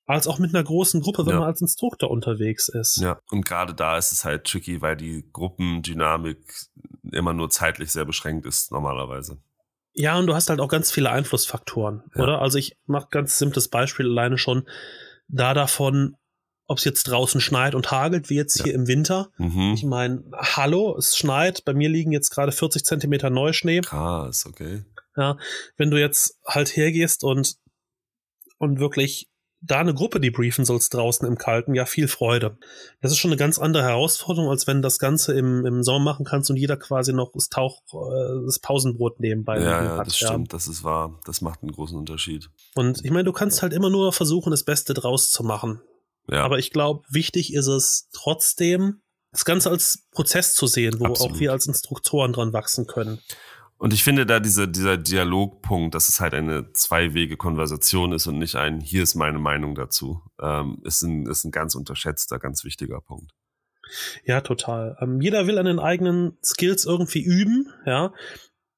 [0.07, 1.39] als auch mit einer großen Gruppe, wenn ja.
[1.39, 2.97] man als Instruktor unterwegs ist.
[2.97, 6.39] Ja, und gerade da ist es halt tricky, weil die Gruppendynamik
[7.13, 9.39] immer nur zeitlich sehr beschränkt ist, normalerweise.
[9.93, 12.23] Ja, und du hast halt auch ganz viele Einflussfaktoren, ja.
[12.23, 12.43] oder?
[12.43, 14.69] Also ich mache ganz simples Beispiel alleine schon
[15.29, 16.17] da davon,
[16.71, 18.67] ob es jetzt draußen schneit und hagelt, wie jetzt ja.
[18.67, 19.33] hier im Winter.
[19.39, 19.73] Mhm.
[19.75, 23.81] Ich meine, hallo, es schneit, bei mir liegen jetzt gerade 40 Zentimeter Neuschnee.
[23.81, 24.85] Krass, okay.
[25.17, 25.37] Ja,
[25.77, 27.57] wenn du jetzt halt hergehst und,
[28.59, 29.29] und wirklich
[29.61, 32.57] da eine Gruppe debriefen sollst draußen im Kalten, ja, viel Freude.
[33.01, 36.05] Das ist schon eine ganz andere Herausforderung, als wenn du das Ganze im, im Sommer
[36.05, 40.07] machen kannst und jeder quasi noch das Tauch, äh, das Pausenbrot nebenbei ja, ja, hat.
[40.07, 41.19] Das ja, das stimmt, das ist wahr.
[41.25, 42.49] Das macht einen großen Unterschied.
[42.77, 45.81] Und ich meine, du kannst halt immer nur versuchen, das Beste draus zu machen.
[46.29, 46.45] Ja.
[46.45, 49.03] Aber ich glaube, wichtig ist es trotzdem,
[49.33, 51.33] das Ganze als Prozess zu sehen, wo Absolut.
[51.37, 53.21] auch wir als Instruktoren dran wachsen können.
[53.79, 58.57] Und ich finde da diese, dieser Dialogpunkt, dass es halt eine Zwei-Wege-Konversation ist und nicht
[58.57, 63.01] ein, hier ist meine Meinung dazu, ähm, ist, ein, ist ein ganz unterschätzter, ganz wichtiger
[63.01, 63.33] Punkt.
[64.25, 64.99] Ja, total.
[65.01, 68.13] Ähm, jeder will an den eigenen Skills irgendwie üben, ja.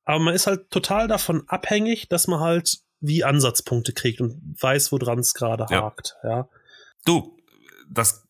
[0.04, 4.92] Aber man ist halt total davon abhängig, dass man halt wie Ansatzpunkte kriegt und weiß,
[4.92, 5.82] woran es gerade ja.
[5.82, 6.48] hakt, ja.
[7.04, 7.36] Du,
[7.90, 8.26] das,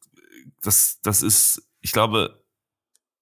[0.62, 2.44] das, das ist, ich glaube,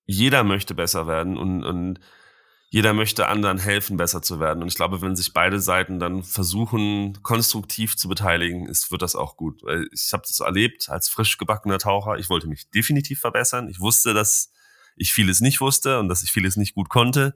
[0.06, 2.00] jeder möchte besser werden und, und
[2.72, 4.62] jeder möchte anderen helfen, besser zu werden.
[4.62, 9.16] Und ich glaube, wenn sich beide Seiten dann versuchen, konstruktiv zu beteiligen, ist, wird das
[9.16, 9.62] auch gut.
[9.92, 12.16] Ich habe das erlebt als frisch gebackener Taucher.
[12.16, 13.68] Ich wollte mich definitiv verbessern.
[13.68, 14.52] Ich wusste, dass
[14.94, 17.34] ich vieles nicht wusste und dass ich vieles nicht gut konnte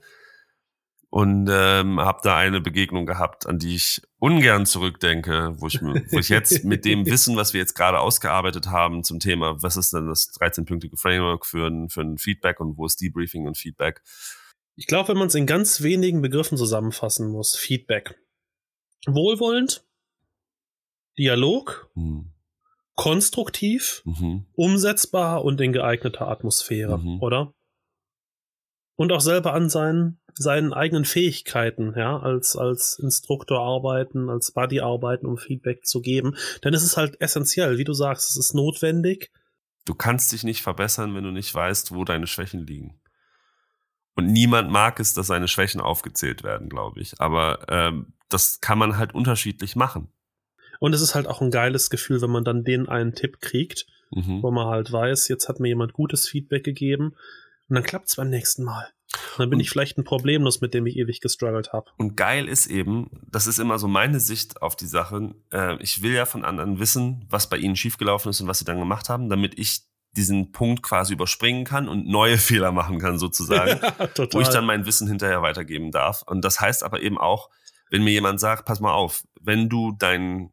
[1.14, 6.18] und ähm, habe da eine Begegnung gehabt, an die ich ungern zurückdenke, wo ich, wo
[6.18, 9.92] ich jetzt mit dem Wissen, was wir jetzt gerade ausgearbeitet haben zum Thema, was ist
[9.92, 14.02] denn das 13-pünktige Framework für ein, für ein Feedback und wo ist Debriefing und Feedback?
[14.76, 18.18] Ich glaube, wenn man es in ganz wenigen Begriffen zusammenfassen muss, Feedback.
[19.06, 19.86] Wohlwollend,
[21.18, 22.32] Dialog, hm.
[22.96, 24.46] konstruktiv, mhm.
[24.54, 27.20] umsetzbar und in geeigneter Atmosphäre, mhm.
[27.20, 27.52] oder?
[28.96, 34.80] Und auch selber an seinen seinen eigenen Fähigkeiten, ja, als, als Instruktor arbeiten, als Buddy
[34.80, 36.36] arbeiten, um Feedback zu geben.
[36.64, 39.30] Denn es ist halt essentiell, wie du sagst, es ist notwendig.
[39.84, 42.98] Du kannst dich nicht verbessern, wenn du nicht weißt, wo deine Schwächen liegen.
[44.16, 47.20] Und niemand mag es, dass seine Schwächen aufgezählt werden, glaube ich.
[47.20, 50.08] Aber ähm, das kann man halt unterschiedlich machen.
[50.80, 53.86] Und es ist halt auch ein geiles Gefühl, wenn man dann den einen Tipp kriegt,
[54.10, 54.42] mhm.
[54.42, 57.14] wo man halt weiß, jetzt hat mir jemand gutes Feedback gegeben
[57.68, 58.93] Und dann klappt's beim nächsten Mal.
[59.38, 61.90] Dann bin Und- ich vielleicht ein Problemlos, mit dem ich ewig gestruggelt habe.
[61.98, 65.34] Und geil ist eben, das ist immer so meine Sicht auf die Sache.
[65.52, 68.64] Äh, ich will ja von anderen wissen, was bei ihnen schiefgelaufen ist und was sie
[68.64, 69.82] dann gemacht haben, damit ich
[70.16, 73.80] diesen Punkt quasi überspringen kann und neue Fehler machen kann, sozusagen.
[74.32, 76.22] Wo ich dann mein Wissen hinterher weitergeben darf.
[76.22, 77.50] Und das heißt aber eben auch,
[77.90, 80.52] wenn mir jemand sagt, pass mal auf, wenn du deinen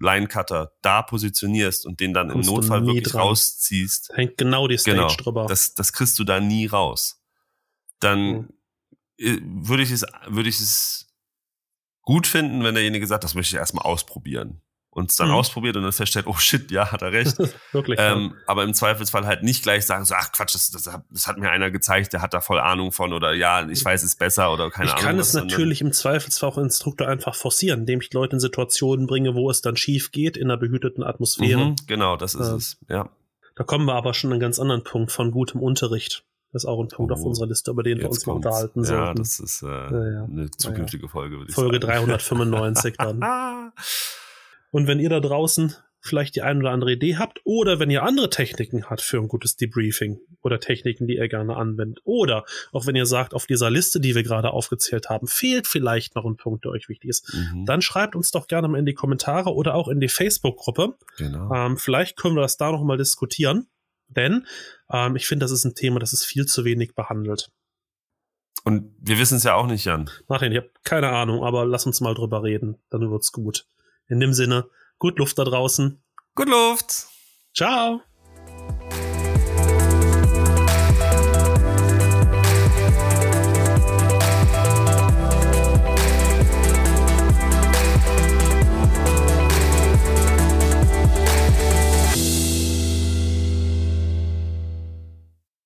[0.00, 3.22] Line-Cutter da positionierst und den dann Kommst im Notfall wirklich dran.
[3.22, 5.46] rausziehst, Hängt genau die Stage genau, drüber.
[5.48, 7.20] das, das kriegst du da nie raus.
[8.00, 8.48] Dann
[9.18, 9.64] Mhm.
[9.66, 11.06] würde ich es, würde ich es
[12.02, 14.62] gut finden, wenn derjenige sagt, das möchte ich erstmal ausprobieren.
[14.90, 15.34] Und es dann Mhm.
[15.34, 17.36] ausprobiert und dann feststellt, oh shit, ja, hat er recht.
[17.72, 17.98] Wirklich.
[18.00, 21.26] Ähm, aber im Zweifelsfall halt nicht gleich sagen, so, ach Quatsch, das, das, hat- das
[21.26, 24.16] hat mir einer gezeigt, der hat da voll Ahnung von oder ja, ich weiß es
[24.16, 25.04] besser oder keine ich Ahnung.
[25.04, 29.06] kann was, es natürlich im Zweifelsfall auch Instruktor einfach forcieren, indem ich Leute in Situationen
[29.06, 31.64] bringe, wo es dann schief geht, in einer behüteten Atmosphäre.
[31.66, 32.54] Mhm, genau, das ist Ja.
[32.56, 32.78] es.
[32.88, 33.10] Ja.
[33.54, 36.24] Da kommen wir aber schon an einen ganz anderen Punkt von gutem Unterricht.
[36.52, 38.80] Das ist auch ein Punkt Oh, auf unserer Liste, über den wir uns mal unterhalten
[38.80, 39.18] Ja, sollten.
[39.18, 40.24] das ist äh, ja.
[40.24, 42.06] eine zukünftige Folge, würde ich Folge sagen.
[42.06, 43.20] 395 dann.
[44.70, 48.02] Und wenn ihr da draußen vielleicht die ein oder andere Idee habt oder wenn ihr
[48.04, 52.86] andere Techniken habt für ein gutes Debriefing oder Techniken, die ihr gerne anwendet oder auch
[52.86, 56.36] wenn ihr sagt, auf dieser Liste, die wir gerade aufgezählt haben, fehlt vielleicht noch ein
[56.36, 59.52] Punkt, der euch wichtig ist, Mhm, dann schreibt uns doch gerne mal in die Kommentare
[59.52, 60.94] oder auch in die Facebook-Gruppe.
[61.18, 61.52] genau.
[61.52, 63.66] Ähm, vielleicht können wir das da noch mal diskutieren,
[64.08, 64.46] denn
[64.90, 67.50] ähm, ich finde, das ist ein Thema, das ist viel zu wenig behandelt.
[68.64, 70.10] Und wir wissen es ja auch nicht, Jan.
[70.26, 73.66] Martin, ich habe keine Ahnung, aber lass uns mal drüber reden, dann wird's gut.
[74.08, 76.02] In dem Sinne, gut Luft da draußen.
[76.34, 77.06] Gut Luft!
[77.54, 78.02] Ciao!